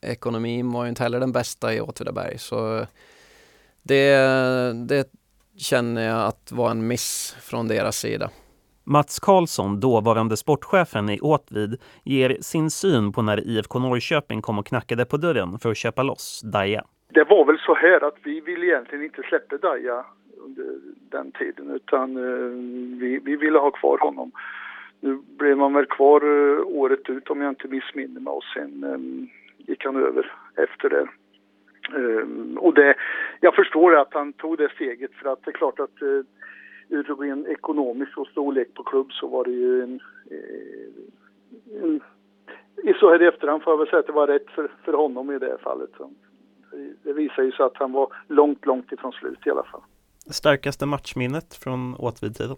[0.00, 2.86] Ekonomin var ju inte heller den bästa i Åtvidaberg, så
[3.82, 4.16] det,
[4.72, 5.12] det
[5.56, 8.30] känner jag att var en miss från deras sida.
[8.86, 14.66] Mats Karlsson, dåvarande sportchefen i Åtvid, ger sin syn på när IFK Norrköping kom och
[14.66, 16.84] knackade på dörren för att köpa loss Daja.
[17.08, 20.04] Det var väl så här att vi ville egentligen inte släppa Daja
[20.46, 20.66] under
[21.10, 22.50] den tiden utan eh,
[23.00, 24.32] vi, vi ville ha kvar honom.
[25.00, 28.84] Nu blev man väl kvar eh, året ut om jag inte missminner mig och sen
[28.84, 31.06] eh, gick han över efter det.
[31.92, 32.94] Um, och det,
[33.40, 36.22] jag förstår att han tog det steget för att det är klart att uh,
[36.88, 40.00] ur ren ekonomisk och storlek på klubb så var det ju en,
[41.80, 42.00] en
[43.00, 45.30] så här i efterhand får jag väl säga att det var rätt för, för honom
[45.30, 45.90] i det fallet.
[47.02, 49.80] Det visar ju sig att han var långt, långt ifrån slut i alla fall.
[50.26, 52.56] Starkaste matchminnet från Åtvid-tiden?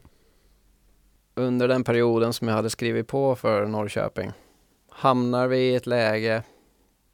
[1.34, 4.30] Under den perioden som jag hade skrivit på för Norrköping
[4.88, 6.42] hamnar vi i ett läge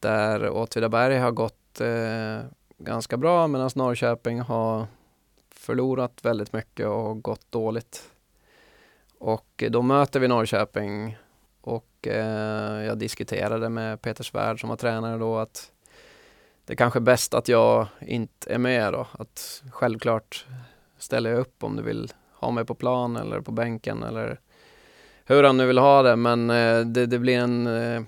[0.00, 4.86] där Åtvidaberg har gått eh, ganska bra medan Norrköping har
[5.62, 8.10] förlorat väldigt mycket och gått dåligt.
[9.18, 11.16] Och då möter vi Norrköping
[11.60, 15.72] och eh, jag diskuterade med Peter Svärd som var tränare då att
[16.64, 19.06] det är kanske är bäst att jag inte är med då.
[19.12, 20.46] Att självklart
[20.98, 24.40] ställer jag upp om du vill ha mig på plan eller på bänken eller
[25.24, 26.16] hur han nu vill ha det.
[26.16, 28.02] Men eh, det, det, blir en eh,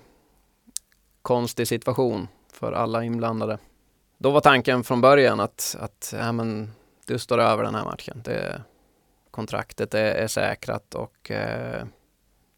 [1.23, 3.59] konstig situation för alla inblandade.
[4.19, 6.71] Då var tanken från början att, att ja, men,
[7.07, 8.21] du står över den här matchen.
[8.25, 8.63] Det,
[9.31, 11.85] kontraktet är, är säkrat och eh,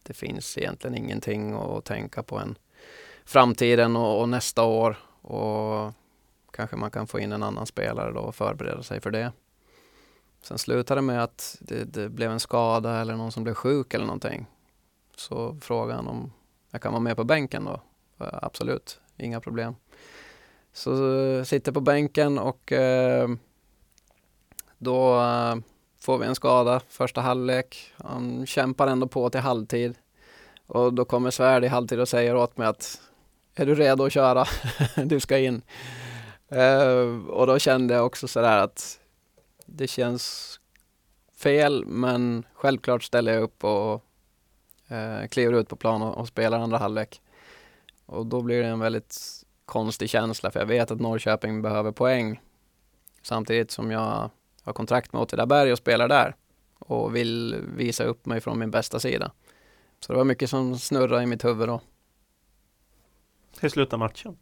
[0.03, 2.59] det finns egentligen ingenting att tänka på än
[3.25, 5.93] framtiden och, och, nästa år och
[6.51, 9.33] kanske man kan få in en annan spelare då och förbereda sig för det.
[10.43, 13.95] Sen slutade det med att det, det blev en skada eller någon som blev sjuk
[13.95, 14.47] eller någonting.
[15.17, 16.33] Så frågan om
[16.71, 17.81] jag kan vara med på bänken då?
[18.25, 19.75] Eh, absolut, inga problem.
[20.73, 23.29] Så eh, sitter på bänken och eh,
[24.79, 25.57] då uh,
[25.99, 27.93] får vi en skada första halvlek.
[27.97, 29.95] Han kämpar ändå på till halvtid.
[30.67, 33.01] Och då kommer Svärd i halvtid och säger åt mig att
[33.55, 34.45] är du redo att köra?
[35.05, 35.63] du ska in.
[36.53, 39.01] Uh, och då kände jag också sådär att
[39.67, 40.61] det känns
[41.37, 44.05] fel men självklart ställer jag upp och
[44.91, 47.21] uh, kliver ut på plan och, och spelar andra halvlek.
[48.07, 49.17] Och då blir det en väldigt
[49.65, 52.41] konstig känsla för jag vet att Norrköping behöver poäng.
[53.23, 54.31] Samtidigt som jag
[54.67, 56.37] har kontrakt med Åtvidaberg och spelar där
[56.79, 59.33] och vill visa upp mig från min bästa sida.
[60.01, 61.81] Så det var mycket som snurrade i mitt huvud då.
[63.61, 64.37] Hur slutar matchen?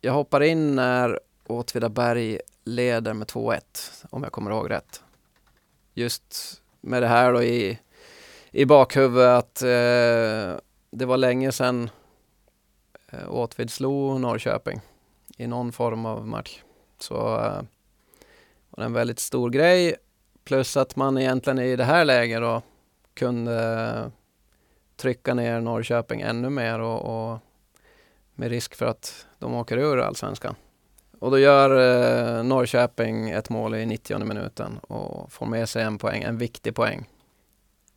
[0.00, 3.60] Jag hoppar in när Åtvidaberg leder med 2-1,
[4.10, 5.02] om jag kommer ihåg rätt.
[5.94, 7.78] Just med det här då i,
[8.50, 11.90] i bakhuvudet att eh, det var länge sedan
[13.08, 14.80] eh, Åtvid slog Norrköping
[15.36, 16.62] i någon form av match.
[16.98, 17.62] Så eh,
[18.76, 19.96] och en väldigt stor grej.
[20.44, 22.62] Plus att man egentligen i det här läget då
[23.14, 24.10] kunde
[24.96, 27.38] trycka ner Norrköping ännu mer och, och
[28.34, 30.54] med risk för att de åker ur allsvenskan.
[31.18, 31.70] Och då gör
[32.38, 36.74] eh, Norrköping ett mål i 90 minuten och får med sig en poäng, en viktig
[36.74, 37.08] poäng.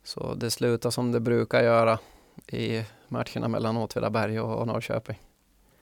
[0.04, 1.98] Så det slutar som det brukar göra
[2.46, 5.18] i matcherna mellan Åtvidaberg och, och Norrköping.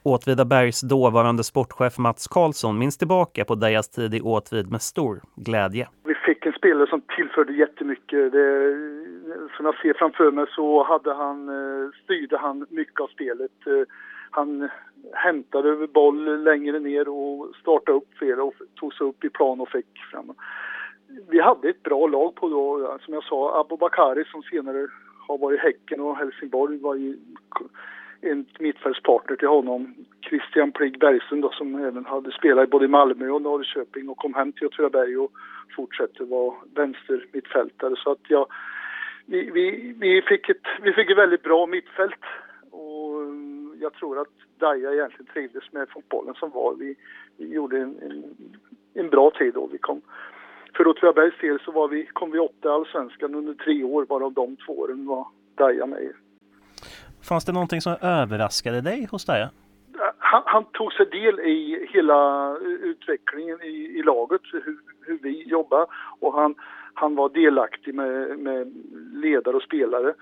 [0.09, 5.88] Åtvidabergs dåvarande sportchef Mats Karlsson minns tillbaka på Dejas tid i Åtvid med stor glädje.
[6.05, 8.33] Vi fick en spelare som tillförde jättemycket.
[8.33, 8.49] Det,
[9.57, 13.66] som jag ser framför mig så hade han, eh, styrde han mycket av spelet.
[13.66, 13.85] Eh,
[14.31, 14.68] han
[15.12, 19.68] hämtade boll längre ner och startade upp flera och tog sig upp i plan och
[19.68, 20.33] fick fram.
[21.31, 24.87] Vi hade ett bra lag på då, som jag sa, Abubakari som senare
[25.29, 27.16] har varit Häcken och Helsingborg var ju
[28.21, 29.95] en mittfältspartner till honom.
[30.29, 34.35] Christian Pligg Bergström då, som även hade spelat både i Malmö och Norrköping och kom
[34.35, 35.33] hem till Åtvidaberg och
[35.77, 37.95] fortsätter vara vänster mittfältare.
[37.97, 38.47] Så att ja,
[39.27, 42.25] vi, vi, vi, fick ett, vi fick ett väldigt bra mittfält
[42.71, 44.29] och mm, jag tror att
[44.59, 46.75] Daja egentligen trivdes med fotbollen som var.
[46.75, 46.97] Vi,
[47.37, 48.25] vi gjorde en, en,
[48.95, 49.69] en bra tid då.
[49.73, 50.01] Vi kom,
[50.77, 54.33] för Åtvidabergs del så var vi, kom vi åtta i Allsvenskan under tre år, varav
[54.33, 56.13] de två åren var Daja med
[57.29, 59.49] Fanns det någonting som överraskade dig hos dig?
[60.19, 65.87] Han, han, tog sig del i hela utvecklingen i, i laget, hur, hur, vi jobbar
[66.21, 66.55] och han,
[66.95, 68.73] han var delaktig med, med
[69.12, 70.14] ledare och spelare.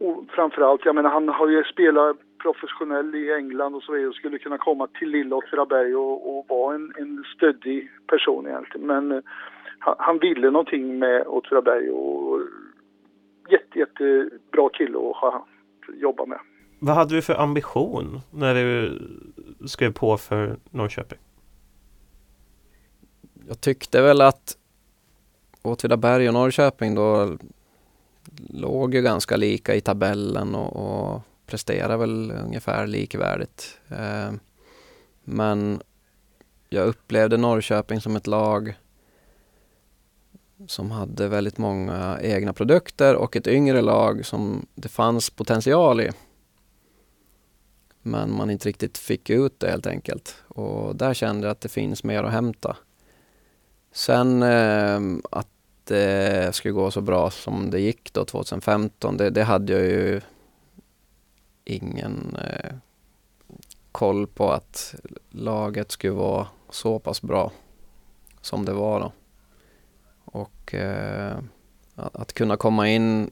[0.00, 4.14] Och framförallt, jag menar han har ju spelat professionell i England och så vidare och
[4.14, 8.86] skulle kunna komma till lilla Åtvidaberg och, och vara en, en stöddig person egentligen.
[8.86, 9.22] Men uh,
[9.78, 12.40] han, han ville någonting med Åtvidaberg och
[13.48, 15.46] jätte, jättebra kille att ha
[15.94, 16.38] jobba med.
[16.78, 18.98] Vad hade du för ambition när du
[19.66, 21.18] skrev på för Norrköping?
[23.48, 24.56] Jag tyckte väl att
[25.62, 27.38] Åtvidaberg och Norrköping då
[28.48, 33.80] låg ju ganska lika i tabellen och, och presterade väl ungefär likvärdigt.
[33.88, 34.32] Eh,
[35.24, 35.80] men
[36.68, 38.74] jag upplevde Norrköping som ett lag
[40.66, 46.10] som hade väldigt många egna produkter och ett yngre lag som det fanns potential i.
[48.02, 50.36] Men man inte riktigt fick ut det helt enkelt.
[50.48, 52.76] Och där kände jag att det finns mer att hämta.
[53.92, 55.48] Sen eh, att
[55.84, 60.20] det skulle gå så bra som det gick då 2015, det, det hade jag ju
[61.64, 62.74] ingen eh,
[63.92, 64.94] koll på att
[65.30, 67.52] laget skulle vara så pass bra
[68.40, 69.12] som det var då.
[70.38, 71.38] Och eh,
[71.94, 73.30] att kunna komma in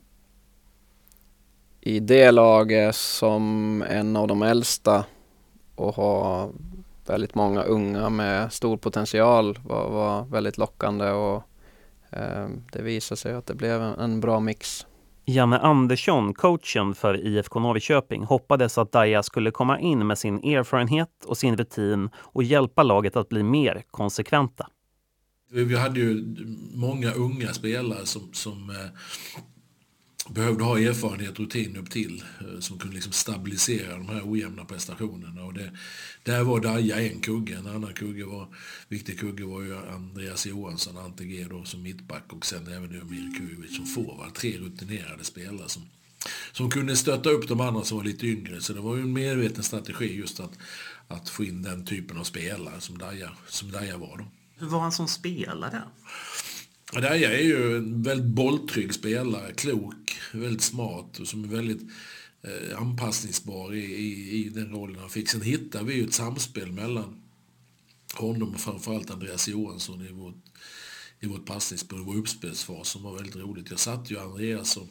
[1.81, 5.05] i det laget som en av de äldsta
[5.75, 6.51] och ha
[7.07, 11.43] väldigt många unga med stor potential var, var väldigt lockande och
[12.11, 14.87] eh, det visade sig att det blev en, en, bra mix.
[15.25, 21.25] Janne Andersson, coachen för IFK Norrköping, hoppades att Daja skulle komma in med sin erfarenhet
[21.27, 24.67] och sin rutin och hjälpa laget att bli mer konsekventa.
[25.49, 26.37] Vi hade ju
[26.75, 28.89] många unga spelare som, som eh,
[30.29, 34.65] behövde ha erfarenhet och rutin upp till eh, som kunde liksom stabilisera de här ojämna
[34.65, 35.45] prestationerna.
[35.45, 35.73] Och det,
[36.23, 37.57] där var Daja en kugge.
[37.57, 38.49] En annan kugge var,
[38.89, 43.39] viktig kugge var ju Andreas Johansson, Ante G då, som mittback och sen även Emir
[43.39, 44.35] Kujovic som forward.
[44.35, 45.83] Tre rutinerade spelare som,
[46.53, 48.61] som kunde stötta upp de andra som var lite yngre.
[48.61, 50.59] Så det var ju en medveten strategi just att,
[51.09, 54.19] att få in den typen av spelare som Daja, som Daja var.
[54.19, 54.25] Då.
[54.59, 55.83] Hur var han som spelare?
[56.93, 61.83] Daja är ju en väldigt bolltrygg spelare, klok, väldigt smart och som är väldigt
[62.43, 65.29] eh, anpassningsbar i, i, i, den rollen han fick.
[65.29, 67.23] Sen hittade vi ju ett samspel mellan
[68.15, 70.45] honom och framförallt Andreas Johansson i vårt,
[71.21, 73.71] i vårt passningsspel, vår uppspelsfas som var väldigt roligt.
[73.71, 74.89] Jag satt ju Andreas och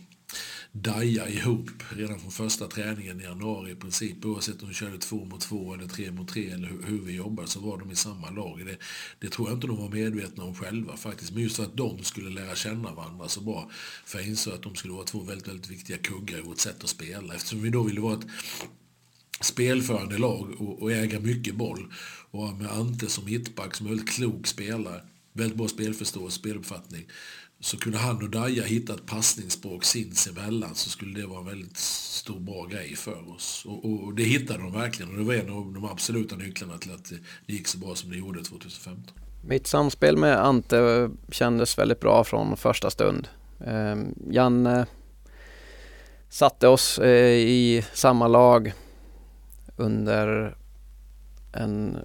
[0.71, 4.25] daja ihop redan från första träningen i januari i princip.
[4.25, 7.13] Oavsett om vi körde två mot två eller tre mot tre eller hur, hur vi
[7.13, 8.65] jobbade så var de i samma lag.
[8.65, 8.77] Det,
[9.19, 11.31] det tror jag inte de var medvetna om själva faktiskt.
[11.31, 13.71] Men just för att de skulle lära känna varandra så bra.
[14.05, 16.83] För jag insåg att de skulle vara två väldigt, väldigt viktiga kuggar i vårt sätt
[16.83, 17.35] att spela.
[17.35, 18.27] Eftersom vi då ville vara ett
[19.41, 21.93] spelförande lag och, och äga mycket boll.
[22.31, 25.01] Och med Ante som mittback som är väldigt klok spelare.
[25.33, 27.05] Väldigt bra spelförståelse, speluppfattning
[27.65, 31.77] så kunde han och Daja hitta ett passningsspråk sinsemellan så skulle det vara en väldigt
[31.77, 33.65] stor bra grej för oss.
[33.67, 36.91] Och, och, det hittade de verkligen och det var en av de absoluta nycklarna till
[36.91, 37.11] att
[37.45, 39.15] det gick så bra som det gjorde 2015.
[39.41, 43.27] Mitt samspel med Ante kändes väldigt bra från första stund.
[43.65, 43.95] Eh,
[44.29, 44.85] Janne
[46.29, 48.73] satte oss eh, i samma lag
[49.75, 50.57] under
[51.53, 51.97] en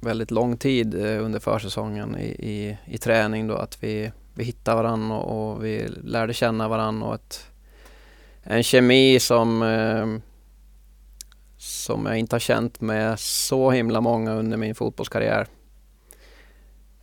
[0.00, 4.76] väldigt lång tid eh, under försäsongen i, i, i träning då att vi vi hittade
[4.76, 7.46] varandra och, och, vi lärde känna varandra och ett,
[8.42, 10.22] en kemi som eh,
[11.62, 15.46] som jag inte har känt med så himla många under min fotbollskarriär.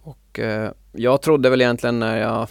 [0.01, 2.47] Och eh, jag trodde väl egentligen när jag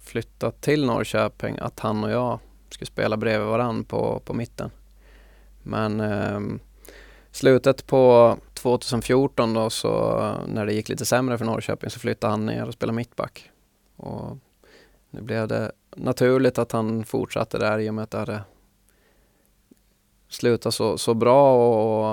[0.00, 2.38] flyttade till Norrköping att han och jag
[2.70, 4.70] skulle spela bredvid varandra på, på mitten.
[5.62, 6.40] Men eh,
[7.30, 12.46] slutet på 2014 då så när det gick lite sämre för Norrköping så flyttade han
[12.46, 13.50] ner och spelade mittback.
[13.96, 14.38] Och
[15.10, 18.40] nu blev det naturligt att han fortsatte där i och med att det hade
[20.28, 21.54] slutat så, så bra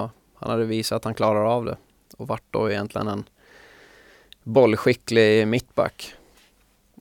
[0.03, 1.77] och han hade visat att han klarar av det
[2.17, 3.23] och vart då egentligen en
[4.43, 6.13] bollskicklig mittback.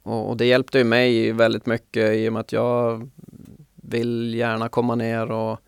[0.03, 3.09] Och, och det hjälpte ju mig väldigt mycket i och med att jag
[3.75, 5.59] vill gärna komma ner och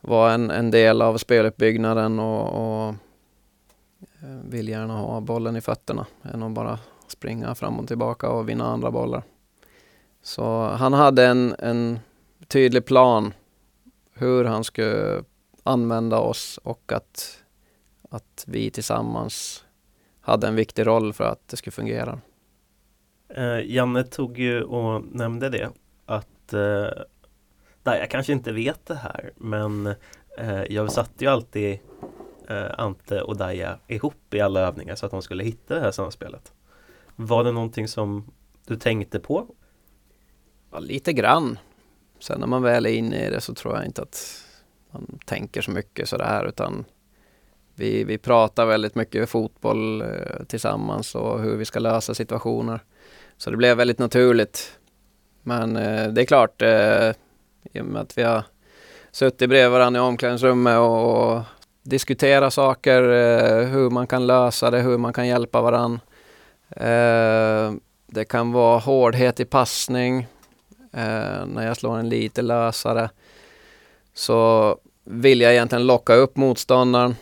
[0.00, 2.94] vara en, en del av speluppbyggnaden och, och
[4.22, 6.78] eh, vill gärna ha bollen i fötterna än att bara
[7.10, 9.22] springa fram och tillbaka och vinna andra bollar.
[10.22, 11.98] Så han hade en, en
[12.48, 13.32] tydlig plan
[14.14, 15.24] hur han skulle
[15.62, 17.42] använda oss och att,
[18.10, 19.64] att vi tillsammans
[20.20, 22.20] hade en viktig roll för att det skulle fungera.
[23.28, 25.70] Eh, Janne tog ju och nämnde det
[26.06, 27.02] att eh,
[27.82, 29.86] nej, jag kanske inte vet det här men
[30.38, 31.78] eh, jag satte ju alltid
[32.48, 35.90] eh, Ante och Daja ihop i alla övningar så att de skulle hitta det här
[35.90, 36.52] samspelet.
[37.22, 38.24] Var det någonting som
[38.66, 39.46] du tänkte på?
[40.72, 41.58] Ja, lite grann.
[42.18, 44.44] Sen när man väl är inne i det så tror jag inte att
[44.90, 46.84] man tänker så mycket sådär utan
[47.74, 52.80] vi, vi pratar väldigt mycket fotboll eh, tillsammans och hur vi ska lösa situationer.
[53.36, 54.78] Så det blev väldigt naturligt.
[55.42, 57.10] Men eh, det är klart, eh,
[57.72, 58.42] i och med att vi har
[59.10, 61.42] suttit bredvid varandra i omklädningsrummet och, och
[61.82, 66.00] diskuterat saker, eh, hur man kan lösa det, hur man kan hjälpa varandra.
[66.70, 67.72] Eh,
[68.06, 70.26] det kan vara hårdhet i passning.
[70.92, 73.10] Eh, när jag slår en lite lösare
[74.14, 77.16] så vill jag egentligen locka upp motståndaren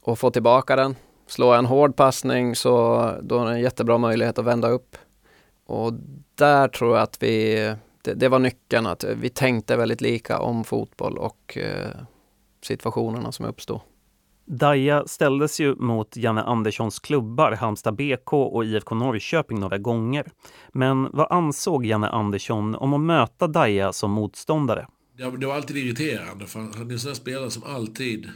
[0.00, 0.96] och få tillbaka den.
[1.26, 4.96] Slår jag en hård passning så då är det en jättebra möjlighet att vända upp.
[5.66, 5.92] Och
[6.34, 7.54] där tror jag att vi,
[8.02, 11.90] det, det var nyckeln, att vi tänkte väldigt lika om fotboll och eh,
[12.62, 13.80] situationerna som uppstod.
[14.50, 20.26] Daja ställdes ju mot Janne Anderssons klubbar Halmstad BK och IFK Norrköping några gånger.
[20.72, 24.86] Men vad ansåg Janne Andersson om att möta Daja som motståndare?
[25.38, 28.28] Det var alltid irriterande för han är en sån spelare som alltid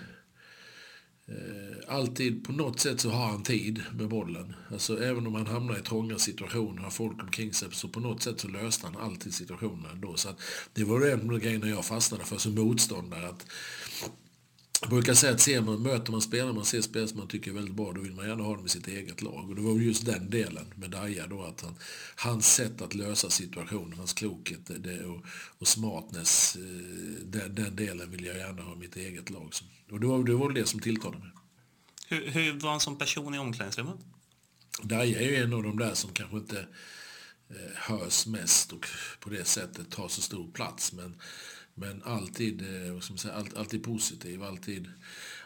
[1.29, 4.55] Eh, alltid på något sätt så har han tid med bollen.
[4.73, 8.23] Alltså även om han hamnar i trånga situationer, har folk omkring sig, så på något
[8.23, 10.17] sätt så löste han alltid situationen ändå.
[10.17, 10.41] Så att
[10.75, 13.29] det var en av grejerna jag fastnade för som motståndare.
[13.29, 13.47] Att
[14.85, 17.51] jag brukar säga att ser man, möter man spelare, man ser spelare som man tycker
[17.51, 19.51] är väldigt bra, då vill man gärna ha dem i sitt eget lag.
[19.51, 21.75] Och det var just den delen med Daja då, att han,
[22.17, 25.25] hans sätt att lösa situationen, hans klokhet det, och,
[25.59, 26.63] och smartness, eh,
[27.25, 29.53] den, den, delen vill jag gärna ha i mitt eget lag.
[29.91, 31.31] Och det var det, var det som tilltalade mig.
[32.09, 33.97] Hur, hur var han som person i omklädningsrummet?
[34.83, 36.59] Daja är ju en av de där som kanske inte
[37.51, 38.87] eh, hörs mest och
[39.21, 40.93] på det sättet tar så stor plats.
[40.93, 41.21] Men
[41.75, 44.89] men alltid, eh, vad ska man säga, alltid positiv, alltid,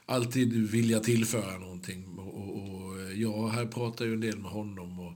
[0.06, 2.04] alltid vilja tillföra någonting.
[2.18, 5.14] Och, och, och eh, jag här pratar ju en del med honom och,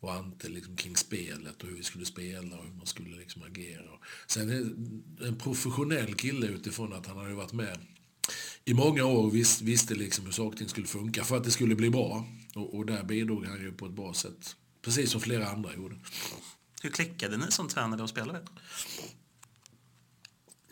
[0.00, 3.42] och Ante liksom kring spelet och hur vi skulle spela och hur man skulle liksom
[3.42, 3.90] agera.
[4.26, 7.78] Sen är en professionell kille utifrån att han hade varit med
[8.64, 11.74] i många år och visst, visste liksom hur saker skulle funka för att det skulle
[11.74, 12.26] bli bra.
[12.54, 14.56] Och, och där bidrog han ju på ett bra sätt.
[14.82, 15.96] Precis som flera andra gjorde.
[16.82, 18.40] Hur klickade ni som tränare och spelare?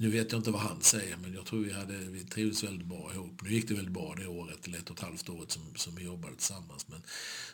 [0.01, 2.86] Nu vet jag inte vad han säger, men jag tror vi, hade, vi trivdes väldigt
[2.86, 3.42] bra ihop.
[3.42, 5.94] Nu gick det väldigt bra det året, eller ett och ett halvt året som, som
[5.94, 6.86] vi jobbade tillsammans.
[6.88, 7.03] Men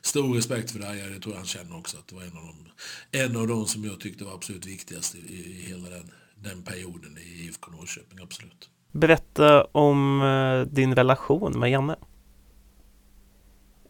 [0.03, 2.37] stor respekt för det här, det tror jag han känner också, att det var en
[2.37, 6.11] av de, en av de som jag tyckte var absolut viktigast i, i hela den,
[6.35, 8.71] den perioden i IFK Norrköping, absolut.
[8.93, 11.97] Berätta om eh, din relation med Janne.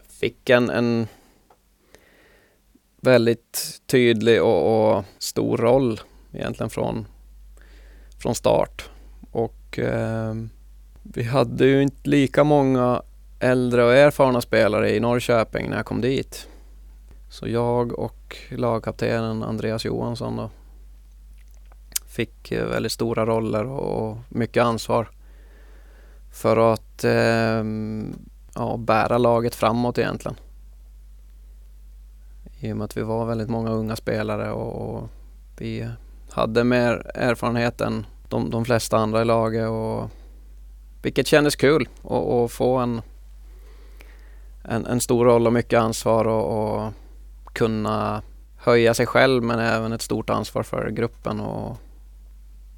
[0.09, 1.07] Fick en, en
[3.01, 6.01] väldigt tydlig och, och stor roll
[6.33, 7.07] egentligen från
[8.25, 8.89] från start.
[9.31, 10.33] Och eh,
[11.03, 13.01] vi hade ju inte lika många
[13.39, 16.47] äldre och erfarna spelare i Norrköping när jag kom dit.
[17.29, 20.49] Så jag och lagkaptenen Andreas Johansson då,
[22.07, 25.09] fick eh, väldigt stora roller och mycket ansvar
[26.31, 27.63] för att eh,
[28.55, 30.37] ja, bära laget framåt egentligen.
[32.59, 35.09] I och med att vi var väldigt många unga spelare och
[35.57, 35.89] vi
[36.29, 39.69] hade mer erfarenhet än de, de flesta andra i laget.
[39.69, 40.11] Och,
[41.01, 43.01] vilket kändes kul att få en,
[44.63, 46.93] en, en, stor roll och mycket ansvar och, och,
[47.53, 48.21] kunna
[48.57, 51.77] höja sig själv men även ett stort ansvar för gruppen och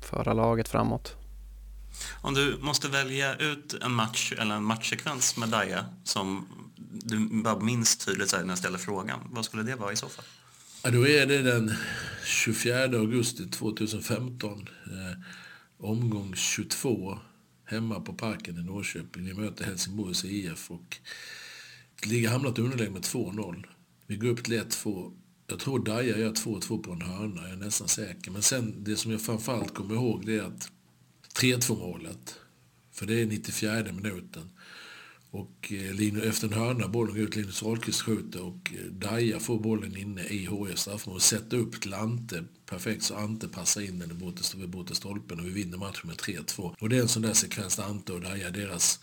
[0.02, 1.16] föra laget framåt.
[2.22, 6.48] Om du måste välja ut en match eller en matchsekvens med Daja som
[6.92, 10.26] du bara minns tydligt när jag ställer frågan, vad skulle det vara i så fall?
[10.88, 11.74] Ja, då är det den
[12.26, 14.70] 24 augusti 2015.
[14.86, 15.20] Eh,
[15.78, 17.20] omgång 22.
[17.66, 19.26] Hemma på Parken i Norrköping.
[19.26, 20.98] Vi möter Helsingborgs IF och
[22.04, 23.66] ligger hamnat i underläge med 2-0.
[24.06, 25.12] Vi går upp till 1-2
[25.48, 28.32] jag tror Daja gör 2-2 på en hörna, jag är nästan säker.
[28.32, 30.72] Men sen, det som jag framförallt kommer ihåg det är att
[31.40, 32.36] 3-2 målet,
[32.92, 34.50] för det är 94 minuten.
[35.32, 39.60] Och eh, efter en hörna, bollen går ut, Linus Wahlqvist skjuter och eh, Daja får
[39.60, 44.10] bollen inne i HIFs straffområde sätter upp till Ante perfekt så Ante passar in den
[44.58, 46.76] vid bortre stolpen och vi vinner matchen med 3-2.
[46.80, 49.00] Och det är en sån där sekvens där Ante och Daja, deras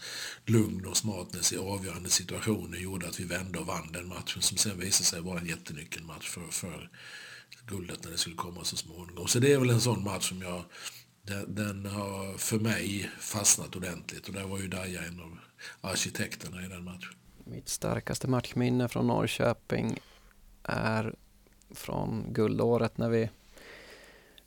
[0.46, 4.58] lugn och smartness i avgörande situationer gjorde att vi vände och vann den matchen som
[4.58, 6.90] sen visade sig vara en jättenyckelmatch för, för
[7.66, 9.28] guldet när det skulle komma så småningom.
[9.28, 10.64] Så det är väl en sån match som jag
[11.26, 15.38] den, den, har för mig fastnat ordentligt och där var ju Daja en av
[15.80, 17.14] arkitekterna i den matchen.
[17.44, 19.98] Mitt starkaste matchminne från Norrköping
[20.62, 21.14] är
[21.70, 23.30] från guldåret när vi,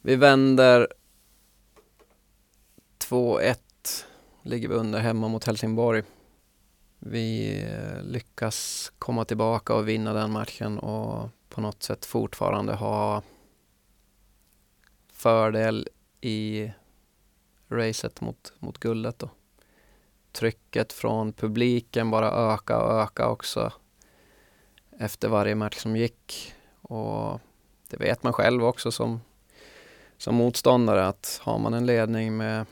[0.01, 0.87] vi vänder
[2.99, 3.55] 2-1,
[4.41, 6.03] ligger vi under hemma mot Helsingborg.
[6.99, 13.23] Vi eh, lyckas komma tillbaka och vinna den matchen och på något sätt fortfarande ha
[15.13, 15.87] fördel
[16.21, 16.71] i
[17.67, 19.19] racet mot, mot guldet.
[19.19, 19.29] Då.
[20.37, 23.71] Trycket från publiken bara öka och öka också
[24.99, 26.53] efter varje match som gick.
[26.81, 27.41] Och
[27.89, 29.21] det vet man själv också som,
[30.17, 32.65] som motståndare att har man en ledning med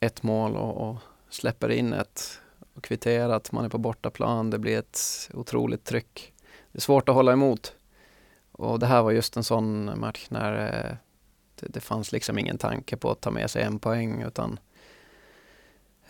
[0.00, 0.96] ett mål och, och
[1.28, 2.40] släpper in ett
[2.74, 6.32] och kvitterar att man är på bortaplan, det blir ett otroligt tryck.
[6.72, 7.74] Det är svårt att hålla emot.
[8.52, 10.96] Och det här var just en sån match när eh,
[11.60, 14.58] det, det fanns liksom ingen tanke på att ta med sig en poäng utan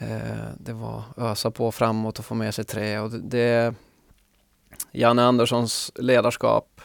[0.03, 2.99] Eh, det var ösa på framåt och få med sig tre.
[2.99, 3.75] Och det, det
[4.93, 6.81] Janne Anderssons ledarskap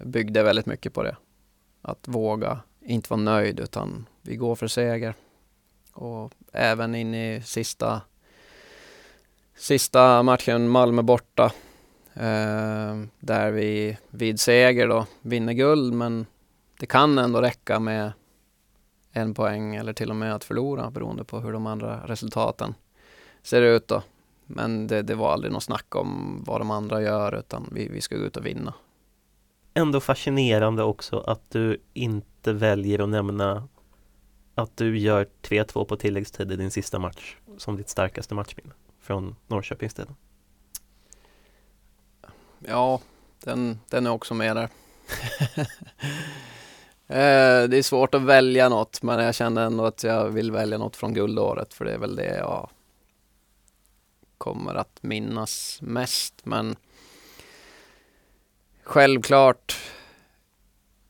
[0.00, 1.16] byggde väldigt mycket på det.
[1.82, 5.14] Att våga, inte vara nöjd utan vi går för seger.
[5.92, 8.00] Och även in i sista,
[9.56, 11.52] sista matchen, Malmö borta,
[12.14, 16.26] eh, där vi vid seger då vinner guld men
[16.80, 18.12] det kan ändå räcka med
[19.16, 22.74] en poäng eller till och med att förlora beroende på hur de andra resultaten
[23.42, 24.02] ser ut då.
[24.46, 28.00] Men det, det var aldrig något snack om vad de andra gör utan vi, vi
[28.00, 28.74] ska gå ut och vinna.
[29.74, 33.68] Ändå fascinerande också att du inte väljer att nämna
[34.54, 39.36] att du gör 3-2 på tilläggstid i din sista match som ditt starkaste matchminne från
[39.46, 40.14] Norrköpingstiden.
[42.58, 43.00] Ja,
[43.44, 44.68] den, den är också med där.
[47.08, 50.78] Eh, det är svårt att välja något men jag känner ändå att jag vill välja
[50.78, 52.70] något från guldåret för det är väl det jag
[54.38, 56.34] kommer att minnas mest.
[56.44, 56.76] Men
[58.82, 59.78] självklart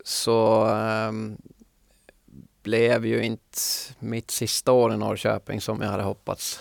[0.05, 1.37] så ehm,
[2.63, 3.59] blev ju inte
[3.99, 6.61] mitt sista år i Norrköping som jag hade hoppats.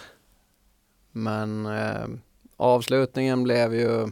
[1.12, 2.22] Men ehm,
[2.58, 4.12] avslutningen blev ju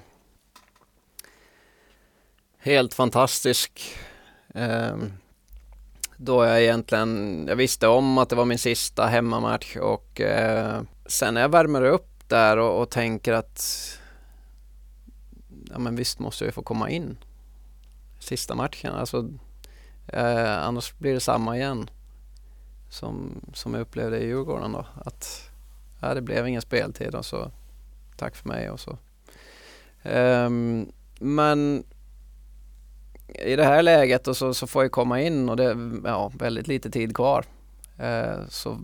[2.58, 3.98] helt fantastisk.
[4.54, 5.14] Ehm,
[6.18, 11.34] då jag egentligen, jag visste om att det var min sista hemmamatch och eh, sen
[11.34, 13.64] när jag värmer upp där och, och tänker att
[15.72, 17.18] ja men visst måste jag få komma in
[18.20, 18.94] sista matchen.
[18.94, 19.30] Alltså,
[20.08, 21.90] eh, annars blir det samma igen
[22.90, 24.86] som, som jag upplevde i Djurgården då.
[25.06, 25.50] Att
[26.00, 27.52] ja, det blev ingen speltid och så
[28.16, 28.98] tack för mig och så.
[30.02, 30.50] Eh,
[31.20, 31.84] men
[33.34, 36.32] i det här läget och så, så får jag komma in och det är ja,
[36.36, 37.46] väldigt lite tid kvar.
[37.98, 38.80] Eh, så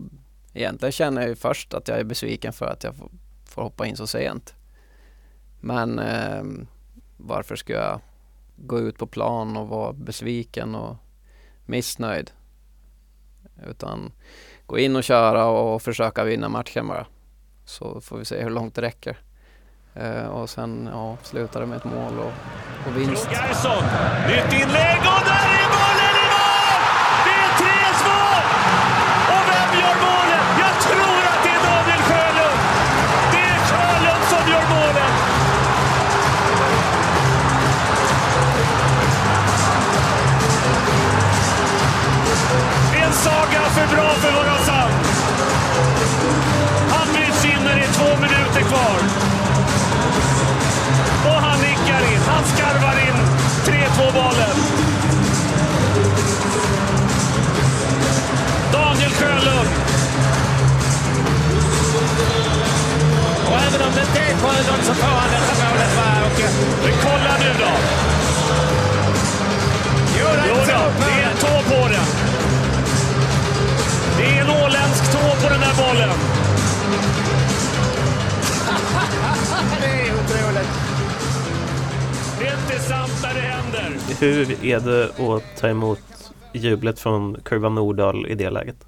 [0.54, 3.10] egentligen känner jag ju först att jag är besviken för att jag får,
[3.44, 4.54] får hoppa in så sent.
[5.60, 6.42] Men eh,
[7.16, 8.00] varför ska jag
[8.56, 10.96] gå ut på plan och vara besviken och
[11.66, 12.30] missnöjd?
[13.66, 14.12] Utan
[14.66, 17.06] gå in och köra och försöka vinna matchen bara.
[17.64, 19.18] Så får vi se hur långt det räcker.
[19.94, 22.32] Eh, och sen ja, slutar det med ett mål och,
[22.86, 23.28] och vinst.
[23.30, 26.80] Nytt inlägg och där är bollen i mål!
[27.26, 28.08] Det är 3-2!
[29.34, 30.46] Och vem gör målet?
[30.64, 32.58] Jag tror att det är Daniel Sjölund!
[33.32, 35.14] Det är Sjölund som gör målet!
[43.04, 44.59] En saga för bra för våra
[63.90, 66.48] om det inte är Sjölund så får han detta målet va, Åke?
[66.82, 67.72] Men kolla nu då.
[70.18, 72.06] Jo, det är en tå på den.
[74.18, 76.08] Det är en åländsk tå på den där bollen.
[79.80, 80.70] det är otroligt.
[82.38, 83.92] Det är det är sant när det händer.
[84.20, 88.86] Hur är det att ta emot jublet från Kurva Nordahl i det läget?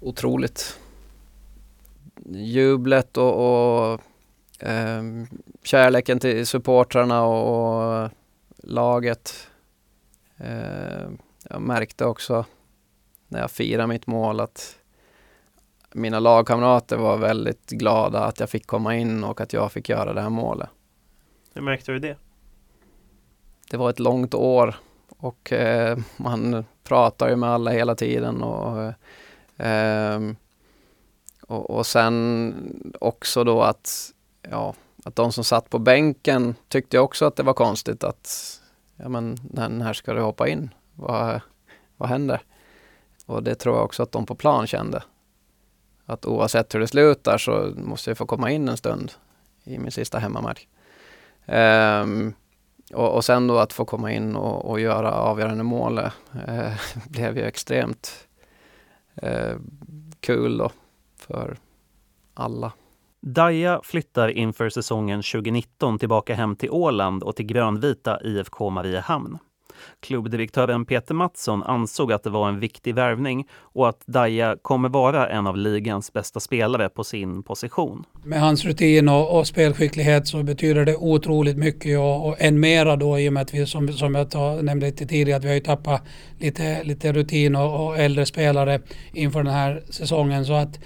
[0.00, 0.78] Otroligt.
[2.24, 3.34] Jublet och,
[3.92, 4.00] och
[4.62, 5.02] eh,
[5.62, 8.10] kärleken till supportrarna och, och
[8.58, 9.48] laget.
[10.36, 11.10] Eh,
[11.50, 12.44] jag märkte också
[13.28, 14.78] när jag firade mitt mål att
[15.92, 20.12] mina lagkamrater var väldigt glada att jag fick komma in och att jag fick göra
[20.12, 20.68] det här målet.
[21.54, 22.16] Hur märkte du det?
[23.70, 24.74] Det var ett långt år
[25.08, 28.92] och eh, man pratar ju med alla hela tiden och,
[29.66, 30.20] eh,
[31.46, 34.12] och, och sen också då att,
[34.50, 34.74] ja,
[35.04, 38.60] att de som satt på bänken tyckte också att det var konstigt att
[38.96, 40.74] ja men när ska du hoppa in?
[40.94, 41.40] Vad,
[41.96, 42.40] vad händer?
[43.26, 45.02] Och det tror jag också att de på plan kände.
[46.06, 49.12] Att oavsett hur det slutar så måste jag få komma in en stund
[49.64, 50.66] i min sista hemmamatch.
[51.46, 52.34] Um,
[52.92, 56.72] och, och, sen då att få komma in och, och göra avgörande mål eh,
[57.08, 58.28] blev ju extremt
[59.14, 59.56] eh,
[60.20, 60.70] kul då
[61.26, 61.56] för
[62.34, 62.72] alla.
[63.20, 69.38] Daja flyttar inför säsongen 2019 tillbaka hem till Åland och till grönvita IFK Mariehamn.
[70.00, 75.28] Klubbdirektören Peter Mattsson ansåg att det var en viktig värvning och att Daja kommer vara
[75.28, 78.04] en av ligans bästa spelare på sin position.
[78.24, 82.96] Med hans rutin och, och spelskicklighet så betyder det otroligt mycket och, och än mera
[82.96, 85.48] då i och med att vi som, som jag ta, nämnde lite tidigare att vi
[85.48, 86.02] har ju tappat
[86.38, 88.80] lite, lite rutin och, och äldre spelare
[89.12, 90.78] inför den här säsongen så att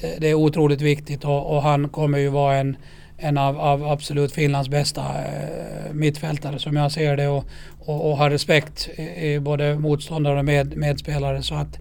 [0.00, 2.76] det är otroligt viktigt och, och han kommer ju vara en
[3.18, 7.44] en av, av absolut Finlands bästa eh, mittfältare som jag ser det och,
[7.78, 11.78] och, och har respekt i både motståndare och med, medspelare så att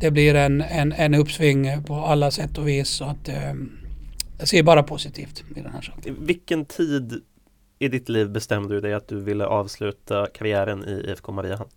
[0.00, 3.54] det blir en, en, en uppsving på alla sätt och vis så att eh,
[4.38, 6.16] jag ser bara positivt i den här saken.
[6.20, 7.20] Vilken tid
[7.78, 11.70] i ditt liv bestämde du dig att du ville avsluta karriären i IFK Mariehamn?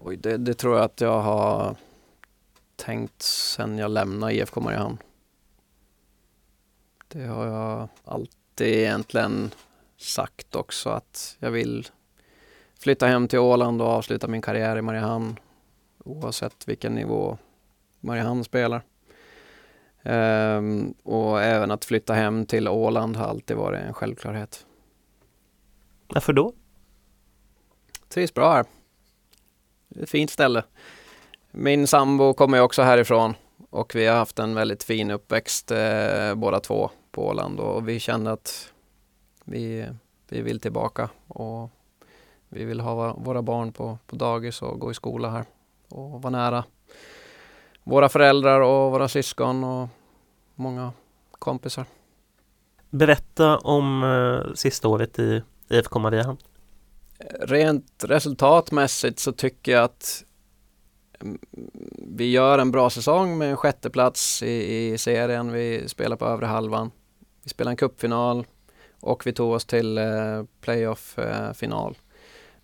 [0.00, 1.76] Oj, det, det, tror jag att jag har
[2.76, 4.98] tänkt sen jag lämnade IFK Mariehamn.
[7.08, 9.50] Det har jag alltid egentligen
[9.96, 11.88] sagt också att jag vill
[12.78, 15.36] flytta hem till Åland och avsluta min karriär i Mariehamn
[16.04, 17.38] oavsett vilken nivå
[18.00, 18.82] Mariehamn spelar.
[20.02, 24.66] Um, och även att flytta hem till Åland har alltid varit en självklarhet.
[26.08, 26.52] Varför då?
[28.08, 28.64] Trivs bra här.
[29.88, 30.64] Det är ett fint ställe.
[31.56, 33.34] Min sambo kommer också härifrån
[33.70, 38.00] och vi har haft en väldigt fin uppväxt eh, båda två på Åland och vi
[38.00, 38.72] kände att
[39.44, 39.86] vi,
[40.28, 41.70] vi vill tillbaka och
[42.48, 45.44] vi vill ha våra barn på, på dagis och gå i skola här
[45.88, 46.64] och vara nära
[47.84, 49.88] våra föräldrar och våra syskon och
[50.54, 50.92] många
[51.32, 51.86] kompisar.
[52.90, 56.38] Berätta om eh, sista året i IFK Mariehamn.
[57.40, 60.24] Rent resultatmässigt så tycker jag att
[61.96, 65.52] vi gör en bra säsong med en sjätteplats i, i serien.
[65.52, 66.90] Vi spelar på övre halvan.
[67.42, 68.46] Vi spelar en cupfinal
[69.00, 71.90] och vi tog oss till eh, playoff-final.
[71.90, 71.98] Eh,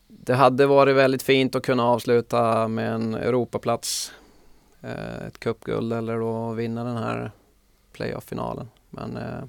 [0.09, 4.13] det hade varit väldigt fint att kunna avsluta med en Europaplats,
[4.81, 7.31] eh, ett cupguld eller då vinna den här
[7.93, 8.69] playoff-finalen.
[8.91, 9.45] Men eh,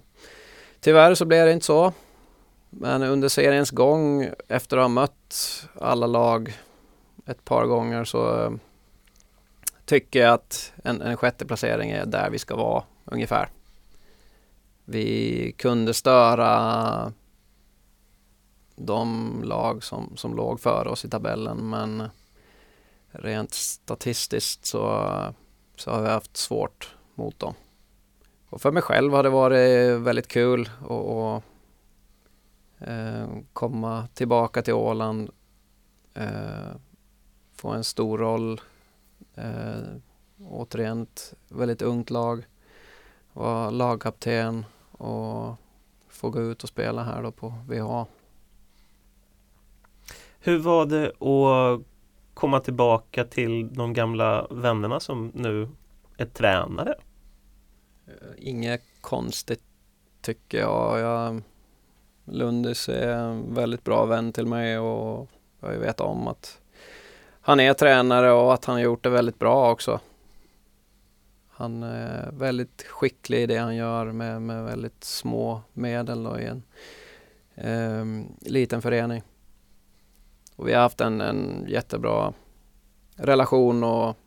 [0.79, 1.93] tyvärr så blev det inte så.
[2.69, 6.57] Men under seriens gång, efter att ha mött alla lag
[7.25, 8.51] ett par gånger så eh,
[9.91, 13.49] tycker jag att en, en sjätte placering är där vi ska vara ungefär.
[14.85, 17.13] Vi kunde störa
[18.75, 22.03] de lag som, som låg före oss i tabellen men
[23.09, 25.07] rent statistiskt så,
[25.75, 27.53] så har vi haft svårt mot dem.
[28.49, 31.43] Och för mig själv har det varit väldigt kul att
[32.87, 35.29] eh, komma tillbaka till Åland,
[36.13, 36.75] eh,
[37.55, 38.61] få en stor roll.
[39.35, 39.95] Eh,
[40.47, 42.45] återigen ett väldigt ungt lag,
[43.33, 45.55] vara lagkapten och
[46.07, 48.05] få gå ut och spela här då på VH.
[50.39, 51.81] Hur var det att
[52.33, 55.69] komma tillbaka till de gamla vännerna som nu
[56.17, 56.95] är tränare?
[58.07, 59.63] Eh, inget konstigt
[60.21, 60.99] tycker jag.
[60.99, 61.41] jag
[62.25, 66.60] Lundis är en väldigt bra vän till mig och jag vet om att
[67.41, 69.99] han är tränare och att han har gjort det väldigt bra också.
[71.49, 76.45] Han är väldigt skicklig i det han gör med, med väldigt små medel och i
[76.45, 76.63] en
[77.55, 79.23] eh, liten förening.
[80.55, 82.33] Och vi har haft en, en jättebra
[83.15, 84.17] relation och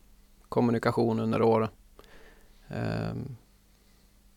[0.49, 1.69] kommunikation under åren.
[2.67, 3.15] Eh,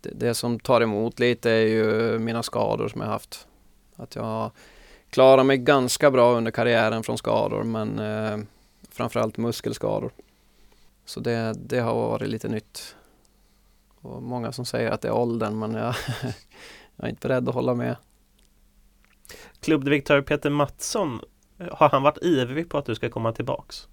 [0.01, 3.49] det, det, som tar emot lite är ju mina skador som jag haft.
[3.97, 4.51] Att jag
[5.11, 8.39] klarar mig ganska bra under karriären från skador men eh,
[8.99, 10.13] framförallt muskelskador.
[11.05, 12.97] Så det, det har varit lite nytt.
[14.01, 15.95] Och många som säger att det är åldern men jag,
[16.97, 17.97] jag är inte beredd att hålla med.
[19.61, 21.21] Klubbdirektör Peter Mattsson,
[21.73, 23.89] har han varit ivrig på att du ska komma tillbaks?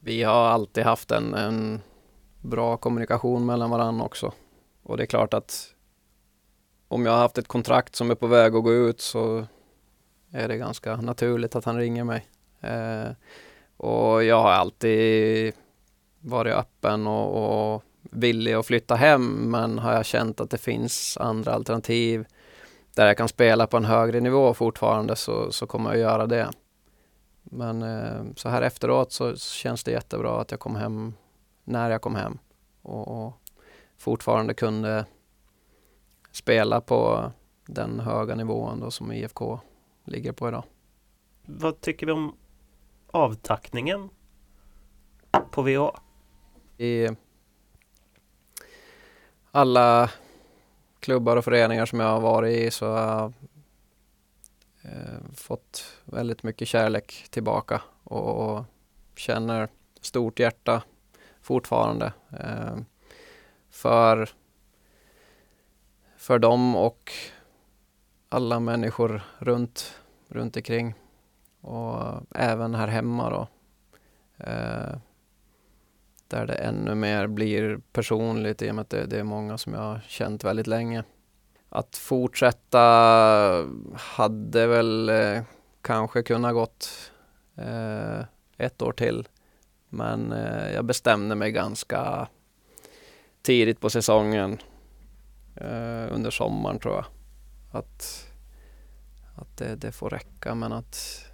[0.00, 1.80] Vi har alltid haft en, en
[2.40, 4.32] bra kommunikation mellan varandra också.
[4.82, 5.74] Och det är klart att
[6.88, 9.46] om jag har haft ett kontrakt som är på väg att gå ut så
[10.32, 12.26] är det ganska naturligt att han ringer mig.
[12.60, 13.10] Eh,
[13.76, 15.54] och jag har alltid
[16.20, 21.16] varit öppen och, och villig att flytta hem men har jag känt att det finns
[21.20, 22.26] andra alternativ
[22.94, 26.50] där jag kan spela på en högre nivå fortfarande så, så kommer jag göra det.
[27.42, 31.14] Men eh, så här efteråt så känns det jättebra att jag kom hem
[31.64, 32.38] när jag kom hem
[32.82, 33.32] och, och
[33.98, 35.04] fortfarande kunde
[36.32, 37.32] spela på
[37.66, 39.60] den höga nivån då som IFK
[40.04, 40.64] ligger på idag.
[41.42, 42.36] Vad tycker vi om
[43.06, 44.10] avtackningen
[45.50, 46.00] på VA?
[46.78, 47.08] I
[49.50, 50.10] alla
[51.00, 53.32] klubbar och föreningar som jag har varit i så har jag
[54.82, 58.64] eh, fått väldigt mycket kärlek tillbaka och, och
[59.16, 59.68] känner
[60.00, 60.82] stort hjärta
[61.40, 62.76] fortfarande eh,
[63.70, 64.30] för,
[66.16, 67.12] för dem och
[68.32, 70.94] alla människor runt, runt omkring
[71.60, 73.48] och även här hemma då.
[74.44, 74.96] Eh,
[76.28, 79.74] där det ännu mer blir personligt i och med att det, det, är många som
[79.74, 81.04] jag har känt väldigt länge.
[81.68, 82.78] Att fortsätta
[83.94, 85.42] hade väl eh,
[85.82, 87.12] kanske kunnat gått
[87.56, 88.20] eh,
[88.56, 89.28] ett år till.
[89.88, 92.28] Men eh, jag bestämde mig ganska
[93.42, 94.58] tidigt på säsongen
[95.56, 97.04] eh, under sommaren tror jag.
[97.70, 98.26] Att,
[99.34, 101.24] att det, det får räcka men att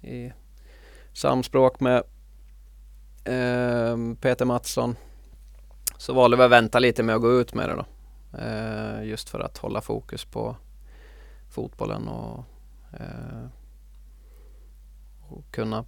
[0.00, 0.32] i
[1.12, 1.96] samspråk med
[3.24, 4.96] eh, Peter Mattsson
[5.96, 7.84] så valde vi att vänta lite med att gå ut med det då.
[8.38, 10.56] Eh, just för att hålla fokus på
[11.48, 12.44] fotbollen och,
[12.92, 13.46] eh,
[15.28, 15.84] och kunna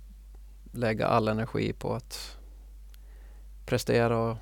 [0.72, 2.38] lägga all energi på att
[3.66, 4.36] prestera och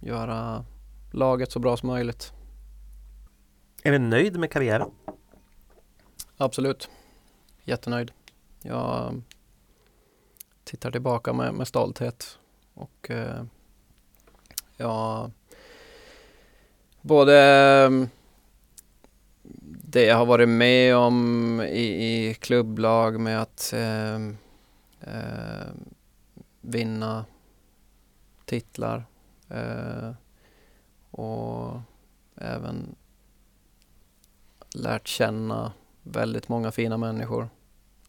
[0.00, 0.64] göra
[1.10, 2.32] laget så bra som möjligt.
[3.84, 4.90] Är du nöjd med karriären?
[6.36, 6.90] Absolut.
[7.64, 8.12] Jättenöjd.
[8.62, 9.22] Jag
[10.64, 12.38] tittar tillbaka med, med stolthet
[12.74, 13.44] och eh,
[14.76, 15.30] jag
[17.00, 17.38] både
[17.86, 18.08] mm,
[19.84, 24.14] det jag har varit med om i, i klubblag med att eh,
[25.00, 25.68] eh,
[26.60, 27.24] vinna
[28.44, 29.04] titlar
[29.48, 30.12] eh,
[31.10, 31.80] och
[32.36, 32.94] även
[34.74, 37.48] lärt känna väldigt många fina människor.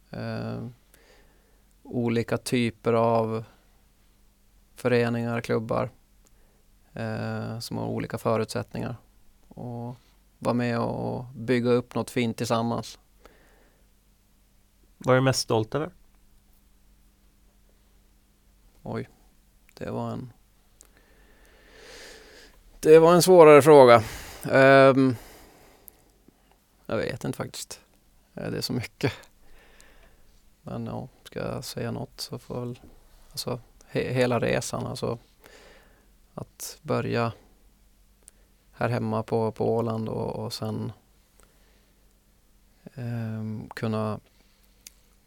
[0.10, 0.68] Eh,
[1.84, 3.44] olika typer av
[4.76, 5.90] föreningar, klubbar
[6.94, 8.96] eh, som har olika förutsättningar.
[9.48, 9.96] Och
[10.40, 13.00] vara med och bygga upp något fint tillsammans.
[14.98, 15.92] Vad är du mest stolt över?
[18.84, 19.10] Oj,
[19.74, 20.34] det var en
[22.80, 24.04] Det var en svårare fråga.
[24.52, 25.16] Um,
[26.94, 27.82] jag vet inte faktiskt.
[28.34, 29.14] Eh, det är så mycket.
[30.62, 32.80] Men ja, ska jag säga något så får väl
[33.32, 35.18] alltså he hela resan alltså
[36.34, 37.32] att börja
[38.72, 40.92] här hemma på, på Åland och, och sen
[42.84, 44.20] eh, kunna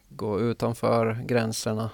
[0.09, 1.91] gå utanför gränserna,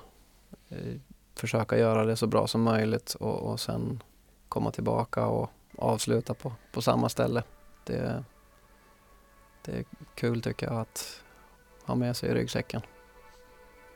[0.68, 0.96] eh,
[1.34, 4.02] försöka göra det så bra som möjligt och, och sen
[4.48, 7.42] komma tillbaka och avsluta på, på samma ställe.
[7.84, 8.24] Det,
[9.62, 9.84] det är
[10.14, 11.22] kul tycker jag att
[11.84, 12.80] ha med sig i ryggsäcken.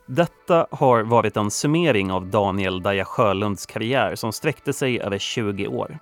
[0.07, 5.67] Detta har varit en summering av Daniel Daja Sjölunds karriär som sträckte sig över 20
[5.67, 5.99] år.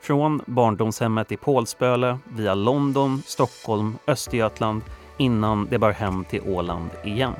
[0.00, 4.82] Från barndomshemmet i Pålsböle via London, Stockholm, Östergötland
[5.16, 7.32] innan det bar hem till Åland igen.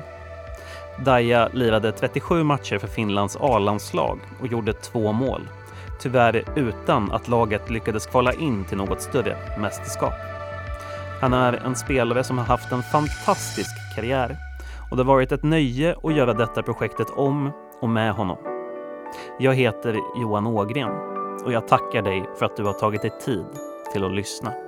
[1.05, 5.41] Daja lirade 37 matcher för Finlands A-landslag och gjorde två mål.
[5.99, 10.34] Tyvärr utan att laget lyckades kvala in till något större mästerskap.
[11.25, 14.37] Han är en spelare som har haft en fantastisk karriär
[14.91, 17.51] och det har varit ett nöje att göra detta projektet om
[17.81, 18.37] och med honom.
[19.39, 20.91] Jag heter Johan Ågren
[21.45, 23.45] och jag tackar dig för att du har tagit dig tid
[23.93, 24.64] till att lyssna.